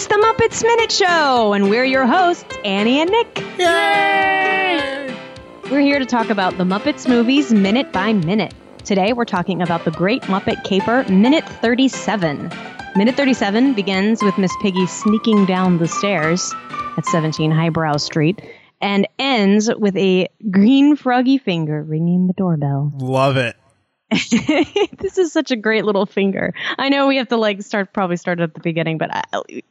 It's 0.00 0.06
the 0.06 0.14
Muppets 0.14 0.62
Minute 0.62 0.90
Show, 0.90 1.52
and 1.52 1.68
we're 1.68 1.84
your 1.84 2.06
hosts, 2.06 2.56
Annie 2.64 3.02
and 3.02 3.10
Nick. 3.10 3.38
Yay! 3.58 5.14
We're 5.70 5.82
here 5.82 5.98
to 5.98 6.06
talk 6.06 6.30
about 6.30 6.56
the 6.56 6.64
Muppets 6.64 7.06
movies 7.06 7.52
minute 7.52 7.92
by 7.92 8.14
minute. 8.14 8.54
Today, 8.82 9.12
we're 9.12 9.26
talking 9.26 9.60
about 9.60 9.84
the 9.84 9.90
Great 9.90 10.22
Muppet 10.22 10.64
Caper, 10.64 11.04
minute 11.10 11.46
37. 11.46 12.50
Minute 12.96 13.14
37 13.14 13.74
begins 13.74 14.22
with 14.22 14.38
Miss 14.38 14.56
Piggy 14.62 14.86
sneaking 14.86 15.44
down 15.44 15.76
the 15.76 15.86
stairs 15.86 16.54
at 16.96 17.04
17 17.04 17.50
Highbrow 17.50 17.98
Street 17.98 18.40
and 18.80 19.06
ends 19.18 19.70
with 19.76 19.98
a 19.98 20.28
green 20.50 20.96
froggy 20.96 21.36
finger 21.36 21.82
ringing 21.82 22.26
the 22.26 22.32
doorbell. 22.32 22.90
Love 22.96 23.36
it. 23.36 23.54
this 24.98 25.18
is 25.18 25.32
such 25.32 25.50
a 25.50 25.56
great 25.56 25.84
little 25.84 26.06
finger. 26.06 26.52
I 26.78 26.88
know 26.88 27.06
we 27.06 27.16
have 27.18 27.28
to 27.28 27.36
like 27.36 27.62
start 27.62 27.92
probably 27.92 28.16
start 28.16 28.40
at 28.40 28.54
the 28.54 28.60
beginning, 28.60 28.98
but 28.98 29.10
I, 29.14 29.22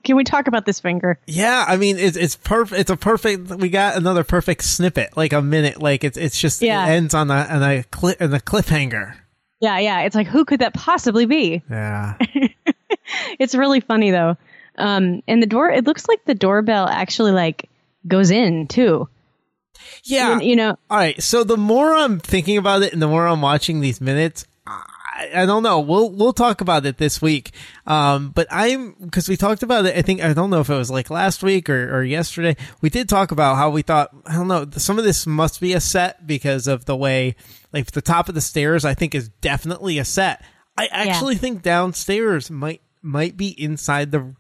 can 0.04 0.16
we 0.16 0.24
talk 0.24 0.48
about 0.48 0.66
this 0.66 0.80
finger? 0.80 1.20
Yeah, 1.28 1.66
I 1.68 1.78
mean 1.78 1.98
it's 1.98 2.16
it's 2.18 2.36
perfect. 2.38 2.80
It's 2.80 2.90
a 2.90 2.96
perfect. 2.98 3.50
We 3.50 3.70
got 3.70 3.98
another 3.98 4.24
perfect 4.24 4.64
snippet, 4.64 5.18
like 5.18 5.34
a 5.34 5.42
minute. 5.42 5.82
Like 5.82 6.04
it's 6.04 6.18
it's 6.18 6.40
just 6.40 6.62
Yeah. 6.62 6.86
it 6.88 6.92
ends 6.92 7.14
on 7.14 7.30
a 7.30 7.46
on 7.50 7.64
a 7.64 7.84
cli- 7.84 8.16
on 8.22 8.34
a 8.34 8.40
cliffhanger. 8.40 9.16
Yeah, 9.60 9.78
yeah. 9.80 10.02
It's 10.02 10.16
like 10.16 10.28
who 10.28 10.46
could 10.46 10.62
that 10.62 10.74
possibly 10.74 11.26
be? 11.26 11.62
Yeah, 11.70 12.18
It's 13.40 13.56
really 13.56 13.80
funny 13.82 14.12
though. 14.12 14.38
Um, 14.78 15.22
and 15.28 15.42
the 15.44 15.48
door. 15.48 15.70
It 15.70 15.86
looks 15.86 16.08
like 16.08 16.24
the 16.26 16.36
doorbell 16.36 16.88
actually 16.88 17.32
like 17.32 17.70
goes 18.08 18.32
in 18.32 18.68
too. 18.68 19.10
Yeah. 20.04 20.40
You, 20.40 20.50
you 20.50 20.56
know. 20.56 20.78
All 20.90 20.98
right. 20.98 21.22
So 21.22 21.44
the 21.44 21.58
more 21.58 21.94
I'm 21.94 22.20
thinking 22.20 22.58
about 22.58 22.82
it, 22.84 22.94
and 22.94 23.02
the 23.02 23.08
more 23.08 23.28
I'm 23.28 23.42
watching 23.42 23.82
these 23.82 24.02
minutes, 24.02 24.46
I, 25.20 25.30
I 25.36 25.46
don't 25.46 25.64
know. 25.64 25.80
We'll 25.80 26.10
we'll 26.12 26.34
talk 26.34 26.62
about 26.62 26.86
it 26.86 26.98
this 26.98 27.22
week. 27.22 27.52
Um, 27.86 28.30
but 28.30 28.48
I'm 28.50 28.94
because 28.94 29.28
we 29.28 29.38
talked 29.38 29.64
about 29.64 29.86
it. 29.86 29.96
I 29.96 30.02
think 30.02 30.22
I 30.22 30.34
don't 30.34 30.50
know 30.50 30.62
if 30.62 30.70
it 30.70 30.76
was 30.76 30.92
like 30.92 31.10
last 31.10 31.44
week 31.44 31.70
or, 31.70 31.98
or 31.98 32.04
yesterday. 32.04 32.56
We 32.82 32.90
did 32.90 33.10
talk 33.10 33.32
about 33.32 33.56
how 33.56 33.70
we 33.70 33.82
thought 33.82 34.12
I 34.26 34.34
don't 34.34 34.48
know. 34.48 34.68
Some 34.72 34.98
of 34.98 35.06
this 35.06 35.28
must 35.28 35.60
be 35.60 35.74
a 35.74 35.82
set 35.82 36.26
because 36.26 36.68
of 36.68 36.86
the 36.86 36.96
way, 36.96 37.36
like 37.74 37.92
the 37.92 38.02
top 38.02 38.30
of 38.30 38.36
the 38.36 38.42
stairs. 38.42 38.86
I 38.86 38.94
think 38.94 39.14
is 39.14 39.30
definitely 39.30 39.98
a 39.98 40.06
set. 40.06 40.44
I 40.78 40.88
actually 40.92 41.36
think 41.36 41.62
downstairs 41.62 42.50
might 42.50 42.82
might 43.02 43.36
be 43.36 43.50
inside 43.62 44.12
the 44.12 44.34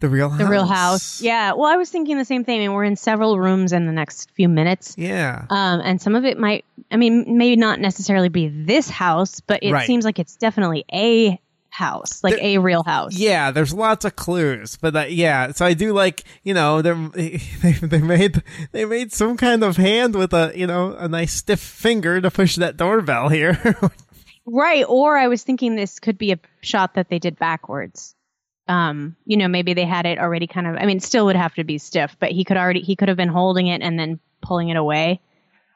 the 0.00 0.08
real 0.08 0.28
house. 0.30 0.38
The 0.38 0.46
real 0.46 0.66
house. 0.66 1.20
Yeah. 1.22 1.52
Well, 1.52 1.66
I 1.66 1.76
was 1.76 1.90
thinking 1.90 2.18
the 2.18 2.24
same 2.24 2.44
thing. 2.44 2.56
I 2.56 2.58
mean, 2.60 2.72
we're 2.72 2.84
in 2.84 2.96
several 2.96 3.38
rooms 3.38 3.72
in 3.72 3.86
the 3.86 3.92
next 3.92 4.30
few 4.32 4.48
minutes. 4.48 4.94
Yeah. 4.96 5.44
Um, 5.50 5.80
and 5.84 6.00
some 6.00 6.14
of 6.14 6.24
it 6.24 6.38
might, 6.38 6.64
I 6.90 6.96
mean, 6.96 7.36
maybe 7.36 7.56
not 7.56 7.80
necessarily 7.80 8.28
be 8.28 8.48
this 8.48 8.88
house, 8.88 9.40
but 9.40 9.62
it 9.62 9.72
Right. 9.72 9.86
seems 9.86 10.04
like 10.04 10.18
it's 10.18 10.36
definitely 10.36 10.84
a 10.92 11.40
house, 11.70 12.24
like 12.24 12.34
There- 12.36 12.44
a 12.44 12.58
real 12.58 12.82
house. 12.82 13.16
Yeah, 13.16 13.50
there's 13.50 13.74
lots 13.74 14.04
of 14.04 14.16
clues, 14.16 14.76
but 14.80 14.96
uh, 14.96 15.00
yeah, 15.08 15.52
so 15.52 15.64
I 15.66 15.74
do 15.74 15.92
like 15.92 16.24
you 16.42 16.54
know 16.54 16.80
they 16.82 16.92
they 17.62 17.72
they 17.72 17.98
made 18.00 18.42
they 18.72 18.84
made 18.84 19.12
some 19.12 19.36
kind 19.36 19.62
of 19.62 19.76
hand 19.76 20.16
with 20.16 20.32
a 20.32 20.50
you 20.56 20.66
know 20.66 20.94
a 20.98 21.08
nice 21.08 21.34
stiff 21.34 21.60
finger 21.60 22.20
to 22.20 22.30
push 22.30 22.56
that 22.56 22.76
doorbell 22.76 23.28
here. 23.28 23.76
Right. 24.50 24.84
Or 24.88 25.18
I 25.18 25.28
was 25.28 25.42
thinking 25.42 25.76
this 25.76 25.98
could 25.98 26.16
be 26.16 26.32
a 26.32 26.38
shot 26.62 26.94
that 26.94 27.10
they 27.10 27.18
did 27.18 27.38
backwards. 27.38 28.14
Um, 28.68 29.16
you 29.24 29.36
know, 29.38 29.48
maybe 29.48 29.72
they 29.74 29.86
had 29.86 30.04
it 30.06 30.18
already 30.18 30.46
kind 30.46 30.66
of 30.66 30.76
I 30.76 30.84
mean, 30.86 31.00
still 31.00 31.26
would 31.26 31.36
have 31.36 31.54
to 31.54 31.64
be 31.64 31.78
stiff, 31.78 32.16
but 32.20 32.30
he 32.32 32.44
could 32.44 32.56
already 32.56 32.80
he 32.80 32.96
could 32.96 33.08
have 33.08 33.16
been 33.16 33.28
holding 33.28 33.66
it 33.66 33.80
and 33.82 33.98
then 33.98 34.20
pulling 34.42 34.68
it 34.68 34.76
away 34.76 35.20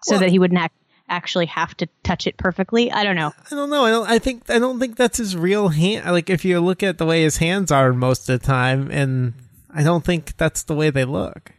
so 0.02 0.12
Well- 0.14 0.20
that 0.20 0.30
he 0.30 0.38
wouldn't 0.38 0.60
ac- 0.60 0.70
actually 1.08 1.46
have 1.46 1.76
to 1.78 1.88
touch 2.02 2.26
it 2.26 2.36
perfectly. 2.36 2.90
I 2.92 3.02
don't 3.04 3.16
know. 3.16 3.32
I 3.50 3.54
don't 3.54 3.70
know. 3.70 3.84
I 3.84 3.90
don't. 3.90 4.08
I 4.08 4.18
think 4.18 4.50
I 4.50 4.58
don't 4.58 4.78
think 4.78 4.96
that's 4.96 5.18
his 5.18 5.36
real 5.36 5.68
hand. 5.68 6.10
Like 6.10 6.28
if 6.30 6.44
you 6.44 6.60
look 6.60 6.82
at 6.82 6.98
the 6.98 7.06
way 7.06 7.22
his 7.22 7.38
hands 7.38 7.70
are 7.72 7.92
most 7.92 8.28
of 8.28 8.40
the 8.40 8.46
time, 8.46 8.90
and 8.90 9.34
I 9.74 9.82
don't 9.82 10.04
think 10.04 10.36
that's 10.36 10.62
the 10.64 10.74
way 10.74 10.90
they 10.90 11.04
look. 11.04 11.52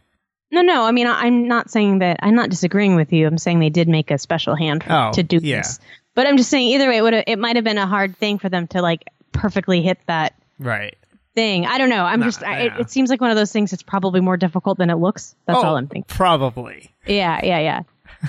No, 0.52 0.62
no. 0.62 0.84
I 0.84 0.92
mean, 0.92 1.08
I, 1.08 1.22
I'm 1.22 1.48
not 1.48 1.68
saying 1.68 1.98
that. 1.98 2.20
I'm 2.22 2.36
not 2.36 2.48
disagreeing 2.48 2.94
with 2.94 3.12
you. 3.12 3.26
I'm 3.26 3.38
saying 3.38 3.58
they 3.58 3.70
did 3.70 3.88
make 3.88 4.12
a 4.12 4.18
special 4.18 4.54
hand 4.54 4.84
for, 4.84 4.92
Oh, 4.92 5.10
to 5.14 5.22
do 5.24 5.40
yeah. 5.42 5.56
this. 5.58 5.80
But 6.14 6.28
I'm 6.28 6.36
just 6.36 6.48
saying, 6.48 6.68
either 6.68 6.88
way, 6.88 6.98
it 6.98 7.02
would 7.02 7.24
it 7.26 7.38
might 7.40 7.56
have 7.56 7.64
been 7.64 7.78
a 7.78 7.88
hard 7.88 8.16
thing 8.16 8.38
for 8.38 8.48
them 8.48 8.68
to 8.68 8.80
like 8.80 9.04
perfectly 9.32 9.82
hit 9.82 9.98
that 10.06 10.34
Right. 10.60 10.96
Thing. 11.34 11.66
I 11.66 11.78
don't 11.78 11.88
know. 11.88 12.04
I'm 12.04 12.20
Nah, 12.20 12.26
just. 12.26 12.42
I, 12.42 12.60
it, 12.60 12.64
yeah. 12.74 12.80
it 12.80 12.90
seems 12.90 13.10
like 13.10 13.20
one 13.20 13.30
of 13.30 13.36
those 13.36 13.52
things. 13.52 13.70
that's 13.70 13.82
probably 13.82 14.20
more 14.20 14.36
difficult 14.36 14.78
than 14.78 14.90
it 14.90 14.96
looks. 14.96 15.34
That's 15.46 15.58
Oh, 15.58 15.62
all 15.66 15.76
I'm 15.76 15.86
thinking. 15.88 16.04
Probably. 16.16 16.90
Yeah, 17.06 17.40
yeah, 17.44 17.82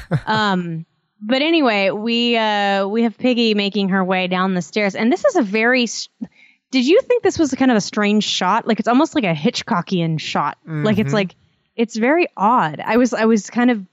yeah. 0.09 0.17
um, 0.25 0.85
but 1.21 1.41
anyway, 1.41 1.91
we 1.91 2.35
uh 2.37 2.87
we 2.87 3.03
have 3.03 3.17
Piggy 3.17 3.53
making 3.53 3.89
her 3.89 4.03
way 4.03 4.27
down 4.27 4.53
the 4.53 4.61
stairs, 4.61 4.95
and 4.95 5.11
this 5.11 5.23
is 5.25 5.35
a 5.35 5.41
very. 5.41 5.87
Did 6.71 6.85
you 6.85 6.99
think 7.01 7.23
this 7.23 7.39
was 7.39 7.53
kind 7.53 7.71
of 7.71 7.77
a 7.77 7.81
strange 7.81 8.23
shot? 8.25 8.67
Like 8.67 8.79
it's 8.79 8.87
almost 8.87 9.15
like 9.15 9.23
a 9.23 9.33
Hitchcockian 9.33 10.19
shot. 10.19 10.57
Like 10.65 10.97
it's 10.97 11.11
Mhm. 11.11 11.13
like 11.13 11.35
it's 11.75 11.95
very 11.95 12.27
odd. 12.35 12.81
I 12.83 12.97
was 12.97 13.13
I 13.13 13.25
was 13.25 13.49
kind 13.49 13.71
of 13.71 13.85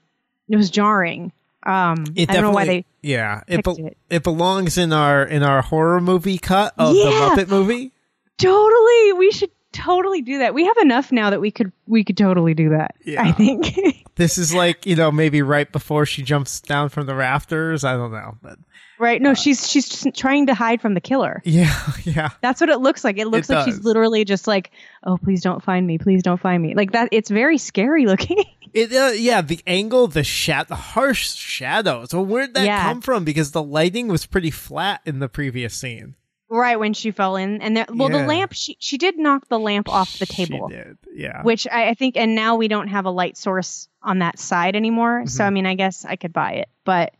it 0.49 0.57
was 0.57 0.69
jarring. 0.69 1.31
Um, 1.65 2.03
It 2.15 2.29
I 2.29 2.33
don't 2.33 2.41
know 2.43 2.51
why 2.51 2.65
they. 2.65 2.85
Yeah. 3.01 3.41
It, 3.47 3.63
be- 3.63 3.83
it. 3.83 3.97
it 4.09 4.23
belongs 4.23 4.77
in 4.77 4.91
our 4.91 5.23
in 5.23 5.43
our 5.43 5.61
horror 5.61 6.01
movie 6.01 6.37
cut 6.37 6.73
of 6.77 6.93
Yeah. 6.93 7.05
the 7.35 7.43
Muppet 7.45 7.47
movie. 7.47 7.92
Totally, 8.37 9.13
we 9.13 9.31
should 9.31 9.51
totally 9.71 10.21
do 10.21 10.39
that. 10.39 10.53
We 10.53 10.65
have 10.65 10.77
enough 10.77 11.11
now 11.11 11.29
that 11.31 11.41
we 11.41 11.51
could 11.51 11.71
we 11.87 12.03
could 12.03 12.17
totally 12.17 12.53
do 12.53 12.69
that. 12.69 12.95
Yeah. 13.05 13.23
I 13.23 13.31
think. 13.31 13.77
This 14.15 14.37
is 14.37 14.53
like 14.53 14.85
you 14.85 14.95
know 14.95 15.11
maybe 15.11 15.41
right 15.41 15.71
before 15.71 16.05
she 16.05 16.21
jumps 16.21 16.61
down 16.61 16.89
from 16.89 17.07
the 17.07 17.15
rafters. 17.15 17.83
I 17.83 17.93
don't 17.93 18.11
know, 18.11 18.37
but 18.43 18.59
right? 18.99 19.19
No, 19.19 19.33
she's 19.33 19.67
she's 19.67 19.89
just 19.89 20.15
trying 20.15 20.45
to 20.45 20.53
hide 20.53 20.81
from 20.81 20.93
the 20.93 21.01
killer. 21.01 21.41
yeah, 21.45 21.75
yeah. 22.03 22.29
That's 22.39 22.61
what 22.61 22.69
it 22.69 22.77
looks 22.77 23.03
like. 23.03 23.17
It 23.17 23.25
looks 23.25 23.49
It 23.49 23.55
like 23.55 23.65
does. 23.65 23.73
she's 23.77 23.83
literally 23.83 24.23
just 24.23 24.45
like, 24.45 24.69
"Oh, 25.03 25.17
please 25.17 25.41
don't 25.41 25.63
find 25.63 25.87
me. 25.87 25.97
Please 25.97 26.21
don't 26.21 26.39
find 26.39 26.61
me." 26.61 26.75
Like 26.75 26.91
that. 26.91 27.09
It's 27.11 27.31
very 27.31 27.57
scary 27.57 28.05
looking. 28.11 28.43
It 28.71 28.93
uh, 28.93 29.13
yeah, 29.15 29.41
the 29.41 29.59
angle, 29.65 30.05
the 30.05 30.23
shat, 30.23 30.67
the 30.67 30.75
harsh 30.75 31.33
shadows. 31.33 32.13
Well, 32.13 32.23
where'd 32.23 32.53
that 32.53 32.65
Yeah. 32.65 32.83
come 32.83 33.01
from? 33.01 33.23
Because 33.23 33.49
the 33.49 33.63
lighting 33.63 34.09
was 34.09 34.27
pretty 34.27 34.51
flat 34.51 35.01
in 35.07 35.17
the 35.17 35.27
previous 35.27 35.73
scene. 35.73 36.13
Right 36.59 36.79
when 36.79 36.93
she 36.93 37.11
fell 37.11 37.35
in, 37.35 37.61
and 37.61 37.75
there, 37.77 37.85
well, 37.89 38.11
Yeah. 38.11 38.21
the 38.21 38.27
lamp. 38.27 38.53
She 38.53 38.77
she 38.79 38.97
did 38.97 39.17
knock 39.17 39.47
the 39.49 39.59
lamp 39.59 39.89
off 39.89 40.19
the 40.19 40.25
table, 40.25 40.69
She 40.69 40.75
did, 40.75 40.97
yeah. 41.13 41.41
which 41.43 41.67
I, 41.71 41.89
I 41.89 41.93
think. 41.95 42.15
And 42.17 42.35
now 42.35 42.55
we 42.55 42.67
don't 42.67 42.87
have 42.89 43.05
a 43.05 43.11
light 43.11 43.37
source 43.37 43.87
on 44.01 44.19
that 44.19 44.39
side 44.39 44.75
anymore. 44.75 45.23
So 45.27 45.43
Mhm. 45.43 45.47
I 45.47 45.49
mean, 45.49 45.65
I 45.65 45.75
guess 45.75 46.05
I 46.05 46.15
could 46.15 46.33
buy 46.33 46.53
it, 46.53 46.69
but 46.85 47.13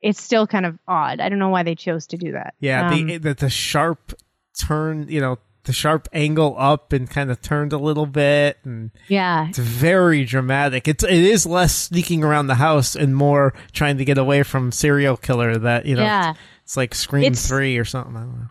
it's 0.00 0.22
still 0.22 0.46
kind 0.46 0.64
of 0.66 0.78
odd. 0.86 1.20
I 1.20 1.28
don't 1.28 1.38
know 1.40 1.48
why 1.50 1.64
they 1.64 1.74
chose 1.74 2.06
to 2.08 2.16
do 2.16 2.32
that. 2.32 2.54
yeah, 2.60 2.88
Um, 2.90 3.06
the, 3.06 3.16
the 3.18 3.34
the 3.34 3.50
sharp 3.50 4.14
turn, 4.60 5.06
you 5.08 5.20
know, 5.20 5.38
the 5.64 5.72
sharp 5.72 6.08
angle 6.14 6.54
up 6.58 6.92
and 6.94 7.10
kind 7.10 7.30
of 7.30 7.42
turned 7.42 7.72
a 7.74 7.78
little 7.78 8.06
bit, 8.06 8.56
and 8.64 8.90
yeah. 9.08 9.48
it's 9.48 9.58
very 9.58 10.24
dramatic. 10.24 10.88
It's 10.88 11.04
it 11.04 11.10
is 11.12 11.44
less 11.44 11.74
sneaking 11.74 12.24
around 12.24 12.46
the 12.46 12.54
house 12.54 12.96
and 12.96 13.14
more 13.14 13.52
trying 13.72 13.98
to 13.98 14.04
get 14.04 14.16
away 14.18 14.44
from 14.44 14.72
serial 14.72 15.16
killer. 15.16 15.58
That 15.58 15.84
you 15.84 15.94
know, 15.96 16.02
Yeah. 16.02 16.34
it's 16.62 16.76
like 16.76 16.94
Scream 16.94 17.24
It's- 17.24 17.46
Three 17.46 17.76
or 17.76 17.84
something. 17.84 18.16
I 18.16 18.20
don't 18.20 18.38
know. 18.38 18.48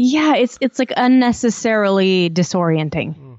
Yeah, 0.00 0.36
it's 0.36 0.56
it's 0.60 0.78
like 0.78 0.92
unnecessarily 0.96 2.30
disorienting. 2.30 3.16
Mm. 3.16 3.38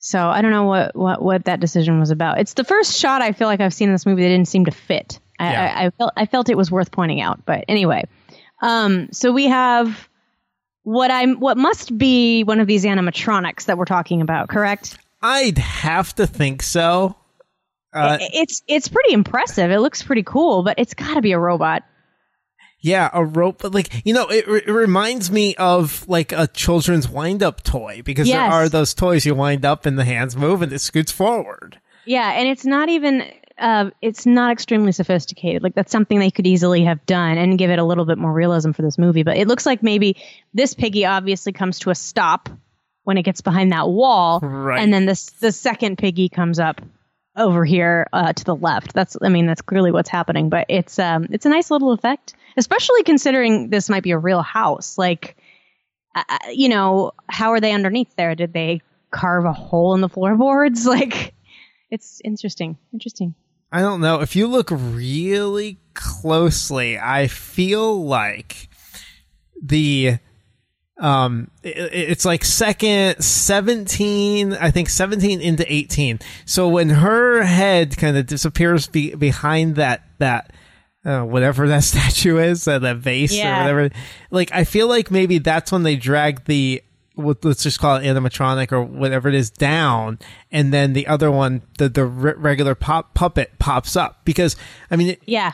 So 0.00 0.18
I 0.18 0.42
don't 0.42 0.50
know 0.50 0.64
what, 0.64 0.96
what 0.96 1.22
what 1.22 1.44
that 1.44 1.60
decision 1.60 2.00
was 2.00 2.10
about. 2.10 2.40
It's 2.40 2.54
the 2.54 2.64
first 2.64 2.98
shot 2.98 3.22
I 3.22 3.30
feel 3.30 3.46
like 3.46 3.60
I've 3.60 3.72
seen 3.72 3.90
in 3.90 3.94
this 3.94 4.04
movie 4.04 4.22
that 4.22 4.28
didn't 4.28 4.48
seem 4.48 4.64
to 4.64 4.72
fit. 4.72 5.20
I, 5.38 5.52
Yeah. 5.52 5.62
I, 5.62 5.86
I 5.86 5.90
felt 5.90 6.12
I 6.16 6.26
felt 6.26 6.48
it 6.48 6.56
was 6.56 6.68
worth 6.68 6.90
pointing 6.90 7.20
out. 7.20 7.46
But 7.46 7.66
anyway, 7.68 8.02
um, 8.60 9.08
so 9.12 9.30
we 9.30 9.46
have 9.46 10.08
what 10.82 11.12
I'm 11.12 11.38
what 11.38 11.56
must 11.56 11.96
be 11.96 12.42
one 12.42 12.58
of 12.58 12.66
these 12.66 12.84
animatronics 12.84 13.66
that 13.66 13.78
we're 13.78 13.84
talking 13.84 14.20
about, 14.20 14.48
correct? 14.48 14.98
I'd 15.22 15.58
have 15.58 16.12
to 16.16 16.26
think 16.26 16.62
so. 16.62 17.14
Uh, 17.92 18.18
it's 18.20 18.64
it's 18.66 18.88
pretty 18.88 19.12
impressive. 19.12 19.70
It 19.70 19.78
looks 19.78 20.02
pretty 20.02 20.24
cool, 20.24 20.64
but 20.64 20.76
it's 20.76 20.94
got 20.94 21.14
to 21.14 21.22
be 21.22 21.30
a 21.30 21.38
robot. 21.38 21.84
Yeah, 22.84 23.08
a 23.12 23.24
rope, 23.24 23.62
but 23.62 23.72
like 23.72 24.02
you 24.04 24.12
know, 24.12 24.26
it, 24.28 24.44
it 24.46 24.70
reminds 24.70 25.30
me 25.30 25.54
of 25.56 26.06
like 26.08 26.32
a 26.32 26.46
children's 26.46 27.08
wind-up 27.08 27.62
toy 27.62 28.02
because 28.04 28.28
Yes. 28.28 28.36
there 28.36 28.50
are 28.52 28.68
those 28.68 28.92
toys 28.92 29.24
you 29.24 29.34
wind 29.34 29.64
up 29.64 29.86
and 29.86 29.98
the 29.98 30.04
hands 30.04 30.36
move 30.36 30.60
and 30.60 30.72
it 30.72 30.80
scoots 30.80 31.10
forward. 31.10 31.80
Yeah, 32.04 32.30
and 32.32 32.46
it's 32.46 32.66
not 32.66 32.90
even 32.90 33.24
uh, 33.58 33.90
it's 34.02 34.26
not 34.26 34.52
extremely 34.52 34.92
sophisticated. 34.92 35.62
Like 35.62 35.74
that's 35.74 35.92
something 35.92 36.18
they 36.18 36.30
could 36.30 36.46
easily 36.46 36.84
have 36.84 37.06
done 37.06 37.38
and 37.38 37.56
give 37.56 37.70
it 37.70 37.78
a 37.78 37.84
little 37.84 38.04
bit 38.04 38.18
more 38.18 38.32
realism 38.32 38.72
for 38.72 38.82
this 38.82 38.98
movie. 38.98 39.22
But 39.22 39.38
it 39.38 39.48
looks 39.48 39.64
like 39.64 39.82
maybe 39.82 40.16
this 40.52 40.74
piggy 40.74 41.06
obviously 41.06 41.52
comes 41.52 41.78
to 41.80 41.90
a 41.90 41.94
stop 41.94 42.48
when 43.04 43.16
it 43.16 43.22
gets 43.22 43.40
behind 43.40 43.72
that 43.72 43.88
wall, 43.88 44.40
Right. 44.40 44.82
and 44.82 44.92
then 44.92 45.06
this 45.06 45.30
the 45.40 45.52
second 45.52 45.96
piggy 45.98 46.28
comes 46.28 46.58
up 46.58 46.82
over 47.36 47.64
here 47.64 48.06
uh, 48.12 48.32
to 48.32 48.44
the 48.44 48.54
left. 48.56 48.92
That's 48.92 49.16
I 49.22 49.28
mean 49.28 49.46
that's 49.46 49.62
clearly 49.62 49.90
what's 49.92 50.08
happening. 50.10 50.48
But 50.50 50.66
it's 50.68 50.98
um 50.98 51.28
it's 51.30 51.46
a 51.46 51.48
nice 51.48 51.70
little 51.70 51.92
effect, 51.92 52.34
especially 52.56 53.02
considering 53.02 53.70
this 53.70 53.88
might 53.88 54.02
be 54.02 54.12
a 54.12 54.18
real 54.18 54.42
house. 54.42 54.98
Like, 54.98 55.36
uh, 56.14 56.22
you 56.52 56.68
know, 56.68 57.12
how 57.28 57.50
are 57.50 57.60
they 57.60 57.72
underneath 57.72 58.14
there? 58.16 58.34
Did 58.34 58.52
they 58.52 58.80
carve 59.10 59.44
a 59.44 59.52
hole 59.52 59.94
in 59.94 60.00
the 60.00 60.08
floorboards? 60.08 60.86
Like, 60.94 61.34
it's 61.90 62.20
interesting. 62.24 62.76
Interesting. 62.92 63.34
I 63.70 63.80
don't 63.80 64.00
know. 64.00 64.20
If 64.20 64.36
you 64.36 64.46
look 64.46 64.68
really 64.70 65.78
closely, 65.94 66.98
I 66.98 67.26
feel 67.26 68.04
like 68.04 68.68
the 69.62 70.18
um 70.98 71.50
it, 71.62 71.92
it's 71.92 72.24
like 72.24 72.44
second 72.44 73.20
17 73.20 74.52
i 74.52 74.70
think 74.70 74.88
17 74.88 75.40
into 75.40 75.64
18 75.72 76.20
so 76.44 76.68
when 76.68 76.88
her 76.88 77.42
head 77.42 77.96
kind 77.96 78.16
of 78.16 78.26
disappears 78.26 78.86
be, 78.86 79.12
behind 79.14 79.74
that 79.74 80.04
that 80.18 80.53
uh, 81.04 81.22
whatever 81.22 81.68
that 81.68 81.84
statue 81.84 82.38
is 82.38 82.66
uh, 82.68 82.78
that 82.78 82.96
vase 82.96 83.32
Yeah. 83.34 83.56
or 83.56 83.60
whatever 83.62 83.94
like 84.30 84.50
i 84.52 84.64
feel 84.64 84.88
like 84.88 85.10
maybe 85.10 85.38
that's 85.38 85.70
when 85.72 85.82
they 85.82 85.96
drag 85.96 86.44
the 86.46 86.82
what- 87.14 87.44
let's 87.44 87.62
just 87.62 87.78
call 87.78 87.96
it 87.96 88.02
animatronic 88.04 88.72
or 88.72 88.82
whatever 88.82 89.28
it 89.28 89.34
is 89.34 89.50
down 89.50 90.18
and 90.50 90.72
then 90.72 90.92
the 90.94 91.06
other 91.06 91.30
one 91.30 91.62
the 91.78 91.88
the 91.88 92.04
re- 92.04 92.34
regular 92.36 92.74
pop 92.74 93.14
puppet 93.14 93.52
pops 93.58 93.96
up 93.96 94.24
because 94.24 94.56
i 94.90 94.96
mean 94.96 95.16
Yeah. 95.26 95.52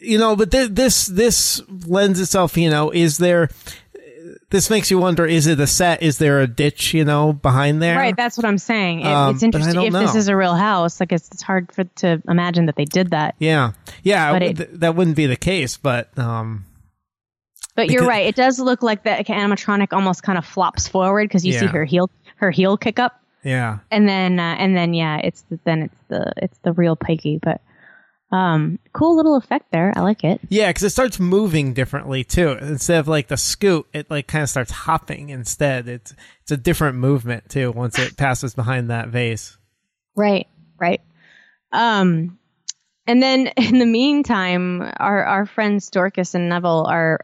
you 0.00 0.18
know, 0.18 0.34
but 0.34 0.50
th- 0.50 0.70
this 0.70 1.06
this 1.06 1.60
lends 1.86 2.18
itself, 2.18 2.56
you 2.56 2.70
know, 2.70 2.90
is 2.90 3.18
there? 3.18 3.50
This 4.52 4.70
makes 4.70 4.90
you 4.90 4.98
wonder: 4.98 5.26
is 5.26 5.48
it 5.48 5.58
a 5.58 5.66
set? 5.66 6.02
Is 6.02 6.18
there 6.18 6.40
a 6.40 6.46
ditch, 6.46 6.94
you 6.94 7.04
know, 7.04 7.32
behind 7.32 7.82
there? 7.82 7.96
Right, 7.96 8.14
that's 8.16 8.36
what 8.36 8.44
I'm 8.46 8.58
saying. 8.58 9.00
It- 9.00 9.06
Um, 9.06 9.34
it's 9.34 9.42
interesting 9.42 9.74
if 9.86 9.92
this 9.94 10.14
is 10.14 10.28
a 10.28 10.36
real 10.36 10.54
house. 10.54 11.00
Like 11.00 11.10
it's, 11.10 11.28
it's 11.32 11.42
hard 11.42 11.72
for 11.72 11.84
to 11.84 12.22
imagine 12.28 12.66
that 12.66 12.76
they 12.76 12.84
did 12.84 13.10
that. 13.10 13.34
Yeah, 13.38 13.72
yeah. 14.04 14.30
But 14.32 14.42
it- 14.42 14.56
th- 14.58 14.68
that 14.74 14.94
wouldn't 14.94 15.16
be 15.16 15.26
the 15.26 15.36
case, 15.36 15.76
but 15.78 16.16
um, 16.18 16.66
But 17.74 17.90
you're 17.90 18.06
right. 18.06 18.26
It 18.26 18.36
does 18.36 18.60
look 18.60 18.82
like 18.82 19.02
the 19.04 19.10
animatronic 19.26 19.92
almost 19.92 20.22
kind 20.22 20.36
of 20.36 20.44
flops 20.44 20.86
forward 20.86 21.28
because 21.28 21.44
you 21.46 21.52
see 21.54 21.66
her 21.72 21.84
heel 21.84 22.10
her 22.36 22.50
heel 22.50 22.76
kick 22.76 22.98
up, 22.98 23.20
yeah, 23.42 23.78
and 23.90 24.06
then 24.06 24.38
uh, 24.38 24.56
and 24.58 24.76
then 24.76 24.92
yeah, 24.94 25.16
it's 25.24 25.42
the, 25.48 25.58
then 25.64 25.82
it's 25.84 25.96
the 26.08 26.32
it's 26.36 26.58
the 26.58 26.72
real 26.72 26.94
Piggy. 26.96 27.38
But 27.42 27.62
um, 28.32 28.78
cool 28.94 29.14
little 29.14 29.36
effect 29.36 29.70
there. 29.70 29.92
I 29.94 30.00
like 30.00 30.24
it. 30.24 30.40
yeah, 30.48 30.70
because 30.70 30.82
it 30.82 30.90
starts 30.90 31.20
moving 31.20 31.74
differently 31.74 32.24
too. 32.24 32.52
Instead 32.52 32.98
of 32.98 33.06
like 33.06 33.28
the 33.28 33.36
scoot, 33.36 33.86
it 33.92 34.10
like 34.10 34.26
kind 34.26 34.42
of 34.42 34.48
starts 34.48 34.70
hopping 34.70 35.28
instead. 35.28 35.86
It's 35.86 36.14
it's 36.40 36.50
a 36.50 36.56
different 36.56 36.96
movement 36.96 37.50
too 37.50 37.70
once 37.70 37.98
it 37.98 38.16
passes 38.16 38.54
behind 38.54 38.90
that 38.90 39.08
vase. 39.08 39.58
Right, 40.16 40.48
right. 40.78 41.02
Um, 41.72 42.38
and 43.06 43.22
then 43.22 43.46
in 43.56 43.78
the 43.78 43.86
meantime, 43.86 44.80
our 44.96 45.24
our 45.24 45.46
friends 45.46 45.90
Dorcas 45.90 46.34
and 46.34 46.48
Neville 46.48 46.86
are 46.88 47.20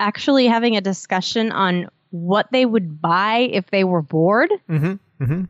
actually 0.00 0.46
having 0.46 0.76
a 0.76 0.80
discussion 0.80 1.52
on 1.52 1.90
what 2.10 2.46
they 2.52 2.64
would 2.64 3.02
buy 3.02 3.48
if 3.52 3.66
they 3.70 3.84
were 3.84 4.00
bored. 4.00 4.50
Mm-hmm. 4.70 5.22
Mm-hmm. 5.22 5.44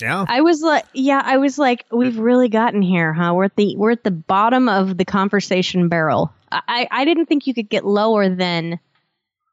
Yeah. 0.00 0.24
I 0.28 0.40
was 0.40 0.62
like, 0.62 0.84
yeah, 0.92 1.22
I 1.24 1.36
was 1.38 1.58
like, 1.58 1.84
we've 1.90 2.12
mm-hmm. 2.12 2.22
really 2.22 2.48
gotten 2.48 2.82
here, 2.82 3.12
huh? 3.12 3.34
We're 3.34 3.44
at 3.44 3.56
the 3.56 3.76
we're 3.76 3.90
at 3.92 4.04
the 4.04 4.10
bottom 4.10 4.68
of 4.68 4.96
the 4.96 5.04
conversation 5.04 5.88
barrel. 5.88 6.32
I 6.50 6.88
I 6.90 7.04
didn't 7.04 7.26
think 7.26 7.46
you 7.46 7.54
could 7.54 7.68
get 7.68 7.84
lower 7.84 8.28
than 8.28 8.80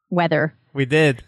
weather, 0.10 0.54
We 0.74 0.86
did. 0.86 1.24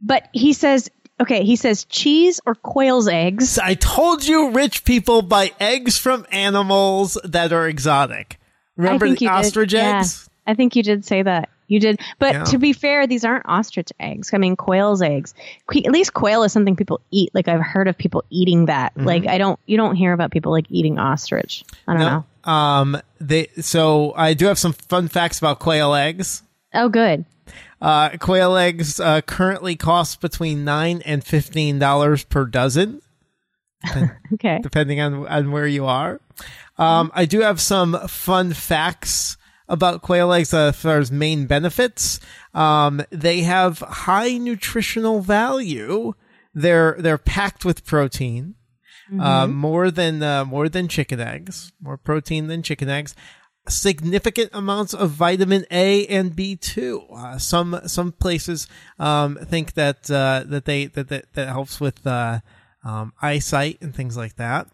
but 0.00 0.28
he 0.32 0.52
says, 0.52 0.90
okay, 1.20 1.44
he 1.44 1.56
says 1.56 1.84
cheese 1.84 2.40
or 2.46 2.54
quail's 2.54 3.08
eggs. 3.08 3.58
I 3.58 3.74
told 3.74 4.26
you 4.26 4.50
rich 4.50 4.84
people 4.84 5.22
buy 5.22 5.52
eggs 5.60 5.98
from 5.98 6.26
animals 6.30 7.18
that 7.24 7.52
are 7.52 7.68
exotic. 7.68 8.38
Remember 8.76 9.06
the 9.06 9.12
you 9.12 9.16
did. 9.16 9.28
ostrich 9.28 9.72
Yeah. 9.72 9.98
eggs? 10.00 10.28
I 10.46 10.54
think 10.54 10.76
you 10.76 10.82
did 10.82 11.04
say 11.04 11.22
that. 11.22 11.48
You 11.72 11.80
did, 11.80 12.00
but 12.18 12.32
Yeah. 12.34 12.44
to 12.44 12.58
be 12.58 12.72
fair, 12.74 13.06
these 13.06 13.24
aren't 13.24 13.46
ostrich 13.48 13.90
eggs. 13.98 14.30
I 14.34 14.38
mean, 14.38 14.56
quail's 14.56 15.00
eggs. 15.00 15.32
Que- 15.70 15.86
At 15.86 15.92
least 15.92 16.12
quail 16.12 16.42
is 16.42 16.52
something 16.52 16.76
people 16.76 17.00
eat. 17.10 17.30
Like 17.32 17.48
I've 17.48 17.62
heard 17.62 17.88
of 17.88 17.96
people 17.96 18.24
eating 18.30 18.66
that. 18.66 18.94
Mm-hmm. 18.94 19.06
Like 19.06 19.26
I 19.26 19.38
don't, 19.38 19.58
you 19.66 19.76
don't 19.78 19.96
hear 19.96 20.12
about 20.12 20.30
people 20.30 20.52
like 20.52 20.66
eating 20.68 20.98
ostrich. 20.98 21.64
I 21.88 21.94
don't 21.94 22.00
know. 22.02 22.50
Um 22.52 23.00
they 23.20 23.46
so 23.60 24.12
I 24.16 24.34
do 24.34 24.46
have 24.46 24.58
some 24.58 24.72
fun 24.74 25.08
facts 25.08 25.38
about 25.38 25.60
quail 25.60 25.94
eggs. 25.94 26.42
Oh, 26.74 26.88
good. 26.90 27.24
Uh 27.80 28.10
quail 28.18 28.56
eggs 28.56 29.00
uh, 29.00 29.20
currently 29.22 29.74
cost 29.74 30.20
between 30.20 30.64
9 30.64 31.02
and 31.06 31.24
15 31.24 31.78
dollars 31.78 32.24
per 32.24 32.44
dozen 32.44 33.00
Okay. 34.34 34.58
depending 34.62 35.00
on 35.00 35.26
on 35.26 35.52
where 35.52 35.66
you 35.66 35.86
are. 35.86 36.20
Um 36.78 37.10
I 37.14 37.24
do 37.24 37.40
have 37.40 37.60
some 37.60 37.96
fun 38.08 38.52
facts 38.52 39.36
about 39.68 40.02
quail 40.02 40.32
eggs 40.32 40.52
uh, 40.52 40.68
as 40.68 40.76
far 40.76 40.98
as 40.98 41.10
main 41.10 41.46
benefits. 41.46 42.20
Um, 42.54 43.02
they 43.10 43.40
have 43.42 43.78
high 43.78 44.36
nutritional 44.36 45.20
value. 45.20 46.14
They're 46.54 46.96
they're 46.98 47.18
packed 47.18 47.64
with 47.64 47.86
protein, 47.86 48.56
uh, 49.18 49.46
more 49.46 49.90
than 49.90 50.22
uh, 50.22 50.44
more 50.44 50.68
than 50.68 50.88
chicken 50.88 51.20
eggs, 51.20 51.72
more 51.80 51.96
protein 51.96 52.48
than 52.48 52.62
chicken 52.62 52.88
eggs. 52.88 53.14
Significant 53.68 54.50
amounts 54.52 54.92
of 54.92 55.10
vitamin 55.10 55.64
A 55.70 56.04
and 56.08 56.34
B 56.34 56.56
two. 56.56 57.06
Uh, 57.14 57.38
some 57.38 57.80
some 57.86 58.10
places 58.10 58.66
um, 58.98 59.36
think 59.36 59.74
that 59.74 60.10
uh, 60.10 60.42
that 60.46 60.64
they 60.64 60.86
that, 60.86 61.08
that 61.08 61.32
that 61.34 61.48
helps 61.48 61.80
with 61.80 62.04
uh, 62.06 62.40
um, 62.84 63.12
eyesight 63.22 63.78
and 63.80 63.94
things 63.94 64.16
like 64.16 64.34
that. 64.36 64.66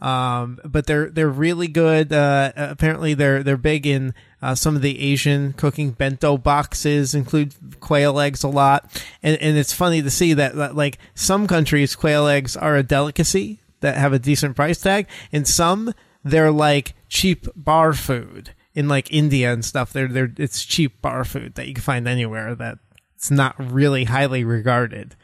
Um, 0.00 0.58
but 0.64 0.86
they're 0.86 1.08
they're 1.08 1.28
really 1.28 1.68
good. 1.68 2.12
Uh, 2.12 2.50
apparently, 2.56 3.14
they're 3.14 3.44
they're 3.44 3.56
big 3.56 3.86
in 3.86 4.12
uh, 4.42 4.54
some 4.54 4.76
of 4.76 4.82
the 4.82 5.00
Asian 5.00 5.52
cooking 5.54 5.92
bento 5.92 6.36
boxes. 6.36 7.14
Include 7.14 7.54
quail 7.80 8.18
eggs 8.18 8.42
a 8.42 8.48
lot, 8.48 9.02
and 9.22 9.40
and 9.40 9.56
it's 9.56 9.72
funny 9.72 10.02
to 10.02 10.10
see 10.10 10.34
that, 10.34 10.56
that 10.56 10.76
like 10.76 10.98
some 11.14 11.46
countries 11.46 11.96
quail 11.96 12.26
eggs 12.26 12.56
are 12.56 12.76
a 12.76 12.82
delicacy 12.82 13.60
that 13.80 13.96
have 13.96 14.12
a 14.12 14.18
decent 14.18 14.56
price 14.56 14.80
tag, 14.80 15.06
and 15.32 15.46
some 15.46 15.94
they're 16.24 16.50
like 16.50 16.94
cheap 17.08 17.46
bar 17.56 17.92
food 17.92 18.54
in 18.74 18.88
like 18.88 19.12
India 19.12 19.52
and 19.52 19.64
stuff. 19.64 19.92
They're 19.92 20.08
they're 20.08 20.32
it's 20.36 20.64
cheap 20.64 21.00
bar 21.00 21.24
food 21.24 21.54
that 21.54 21.68
you 21.68 21.74
can 21.74 21.82
find 21.82 22.08
anywhere 22.08 22.54
that 22.54 22.78
it's 23.16 23.30
not 23.30 23.54
really 23.58 24.04
highly 24.04 24.44
regarded. 24.44 25.14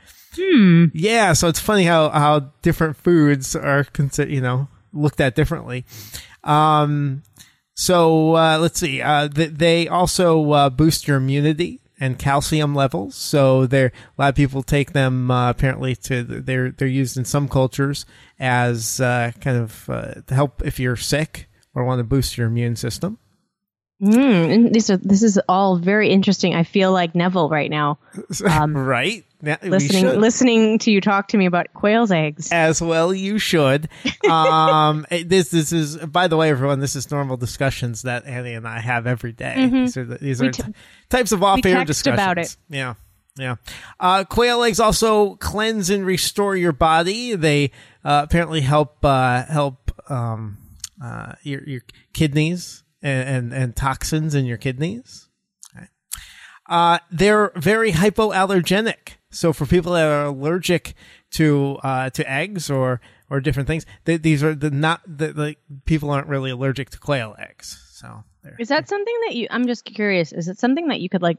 Yeah, 0.94 1.32
so 1.32 1.48
it's 1.48 1.58
funny 1.58 1.84
how 1.84 2.10
how 2.10 2.52
different 2.62 2.96
foods 2.96 3.56
are 3.56 3.84
considered, 3.84 4.32
you 4.32 4.40
know, 4.40 4.68
looked 4.92 5.20
at 5.20 5.34
differently. 5.34 5.84
Um, 6.44 7.22
so 7.78 8.34
uh, 8.34 8.58
let's 8.58 8.80
see. 8.80 9.00
Uh, 9.00 9.28
th- 9.28 9.52
they 9.52 9.86
also 9.86 10.50
uh, 10.50 10.68
boost 10.68 11.06
your 11.06 11.18
immunity 11.18 11.80
and 12.00 12.18
calcium 12.18 12.74
levels. 12.74 13.14
So 13.14 13.66
there, 13.66 13.92
a 14.18 14.20
lot 14.20 14.30
of 14.30 14.34
people 14.34 14.64
take 14.64 14.94
them. 14.94 15.30
Uh, 15.30 15.50
apparently, 15.50 15.94
to 15.94 16.24
they're 16.24 16.72
they're 16.72 16.88
used 16.88 17.16
in 17.16 17.24
some 17.24 17.48
cultures 17.48 18.04
as 18.40 19.00
uh, 19.00 19.30
kind 19.40 19.58
of 19.58 19.88
uh, 19.88 20.14
to 20.26 20.34
help 20.34 20.60
if 20.64 20.80
you're 20.80 20.96
sick 20.96 21.48
or 21.72 21.84
want 21.84 22.00
to 22.00 22.04
boost 22.04 22.36
your 22.36 22.48
immune 22.48 22.74
system. 22.74 23.16
Mm, 24.02 24.72
are, 24.90 24.96
this 24.96 25.22
is 25.22 25.40
all 25.48 25.78
very 25.78 26.10
interesting. 26.10 26.56
I 26.56 26.64
feel 26.64 26.90
like 26.90 27.14
Neville 27.14 27.48
right 27.48 27.70
now, 27.70 28.00
right? 28.50 29.24
We 29.40 29.54
listening 29.62 30.20
listening 30.20 30.78
to 30.80 30.90
you 30.90 31.00
talk 31.00 31.28
to 31.28 31.36
me 31.36 31.46
about 31.46 31.72
quail's 31.72 32.10
eggs. 32.10 32.50
as 32.50 32.82
well 32.82 33.14
you 33.14 33.38
should 33.38 33.88
um 34.28 35.06
this 35.10 35.50
this 35.50 35.72
is 35.72 35.96
by 35.96 36.26
the 36.26 36.36
way 36.36 36.50
everyone 36.50 36.80
this 36.80 36.96
is 36.96 37.10
normal 37.10 37.36
discussions 37.36 38.02
that 38.02 38.26
annie 38.26 38.54
and 38.54 38.66
i 38.66 38.80
have 38.80 39.06
every 39.06 39.32
day. 39.32 39.68
these 39.70 39.96
are 39.96 40.04
the, 40.04 40.18
these 40.18 40.40
We 40.40 40.48
are 40.48 40.50
t- 40.52 40.62
t- 40.64 40.72
types 41.08 41.30
of 41.30 41.42
off-air 41.44 41.84
discussions 41.84 42.14
about 42.18 42.38
it. 42.38 42.56
yeah 42.68 42.94
yeah 43.36 43.56
uh 44.00 44.24
quail 44.24 44.64
eggs 44.64 44.80
also 44.80 45.36
cleanse 45.36 45.88
and 45.88 46.04
restore 46.04 46.56
your 46.56 46.72
body 46.72 47.36
they 47.36 47.70
uh, 48.04 48.22
apparently 48.24 48.60
help 48.62 49.04
uh 49.04 49.44
help 49.44 49.92
um 50.10 50.58
uh 51.00 51.34
your 51.44 51.62
your 51.62 51.82
kidneys 52.12 52.82
and 53.02 53.28
and, 53.28 53.52
and 53.52 53.76
toxins 53.76 54.34
in 54.34 54.46
your 54.46 54.58
kidneys 54.58 55.26
uh, 56.70 56.98
they're 57.10 57.50
very 57.56 57.92
hypoallergenic. 57.92 59.14
So 59.30 59.52
for 59.52 59.66
people 59.66 59.92
that 59.92 60.06
are 60.06 60.24
allergic 60.26 60.94
to 61.32 61.78
uh, 61.82 62.10
to 62.10 62.30
eggs 62.30 62.70
or 62.70 63.00
or 63.30 63.40
different 63.40 63.66
things, 63.66 63.84
they, 64.04 64.16
these 64.16 64.42
are 64.42 64.54
the 64.54 64.70
not 64.70 65.00
the 65.06 65.32
like 65.34 65.58
people 65.84 66.10
aren't 66.10 66.28
really 66.28 66.50
allergic 66.50 66.90
to 66.90 66.98
quail 66.98 67.36
eggs. 67.38 67.78
So 67.92 68.24
they're- 68.42 68.56
Is 68.58 68.68
that 68.68 68.88
something 68.88 69.14
that 69.26 69.34
you? 69.36 69.46
I'm 69.50 69.66
just 69.66 69.84
curious. 69.84 70.32
Is 70.32 70.48
it 70.48 70.58
something 70.58 70.88
that 70.88 71.00
you 71.00 71.08
could 71.10 71.22
like 71.22 71.38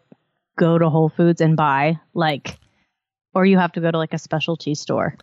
go 0.57 0.77
to 0.77 0.89
Whole 0.89 1.09
Foods 1.09 1.41
and 1.41 1.55
buy, 1.57 1.99
like, 2.13 2.59
or 3.33 3.45
you 3.45 3.57
have 3.57 3.71
to 3.73 3.81
go 3.81 3.89
to 3.89 3.97
like 3.97 4.13
a 4.13 4.19
specialty 4.19 4.75
store? 4.75 5.15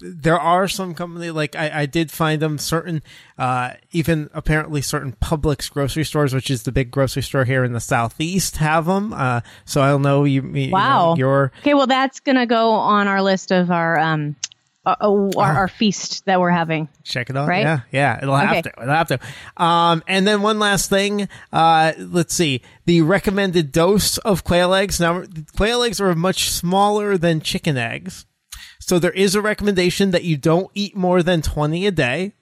There 0.00 0.38
are 0.38 0.66
some 0.68 0.94
company 0.94 1.30
like 1.30 1.54
I, 1.56 1.82
I 1.82 1.86
did 1.86 2.10
find 2.10 2.40
them 2.40 2.58
certain 2.58 3.02
uh 3.38 3.72
even 3.92 4.30
apparently 4.34 4.80
certain 4.82 5.12
Publix 5.20 5.70
grocery 5.70 6.04
stores 6.04 6.32
which 6.34 6.50
is 6.50 6.62
the 6.64 6.72
big 6.72 6.90
grocery 6.90 7.22
store 7.22 7.44
here 7.44 7.64
in 7.64 7.72
the 7.72 7.80
southeast 7.80 8.56
have 8.56 8.86
them 8.86 9.12
uh 9.12 9.40
so 9.64 9.82
I 9.82 9.88
don't 9.90 10.02
know 10.02 10.24
you, 10.24 10.42
you 10.42 10.68
know, 10.68 10.72
Wow. 10.72 11.14
your 11.16 11.52
Okay, 11.60 11.74
well 11.74 11.86
that's 11.86 12.20
gonna 12.20 12.46
go 12.46 12.70
on 12.72 13.08
our 13.08 13.22
list 13.22 13.50
of 13.52 13.70
our 13.70 13.98
um, 13.98 14.36
uh, 14.86 14.96
uh, 14.98 15.30
our, 15.36 15.52
our 15.56 15.68
feast 15.68 16.24
that 16.24 16.40
we're 16.40 16.48
having. 16.50 16.88
check 17.04 17.28
it 17.28 17.36
out. 17.36 17.46
Right? 17.46 17.60
Yeah, 17.60 17.80
yeah. 17.92 18.18
It'll 18.22 18.34
have 18.34 18.48
Okay. 18.50 18.62
to. 18.62 18.72
It'll 18.82 18.94
have 18.94 19.08
to. 19.08 19.18
Um, 19.62 20.02
and 20.08 20.26
then 20.26 20.40
one 20.40 20.58
last 20.58 20.88
thing. 20.88 21.28
Uh, 21.52 21.92
let's 21.98 22.34
see. 22.34 22.62
The 22.86 23.02
recommended 23.02 23.72
dose 23.72 24.16
of 24.16 24.42
quail 24.42 24.72
eggs. 24.72 24.98
Now, 24.98 25.24
quail 25.54 25.82
eggs 25.82 26.00
are 26.00 26.14
much 26.14 26.48
smaller 26.50 27.18
than 27.18 27.42
chicken 27.42 27.76
eggs, 27.76 28.24
so 28.80 28.98
there 28.98 29.12
is 29.12 29.34
a 29.36 29.40
recommendation 29.40 30.10
that 30.10 30.24
you 30.24 30.36
don't 30.36 30.70
eat 30.74 30.96
more 30.96 31.22
than 31.22 31.42
twenty 31.42 31.86
a 31.86 31.90
day. 31.92 32.32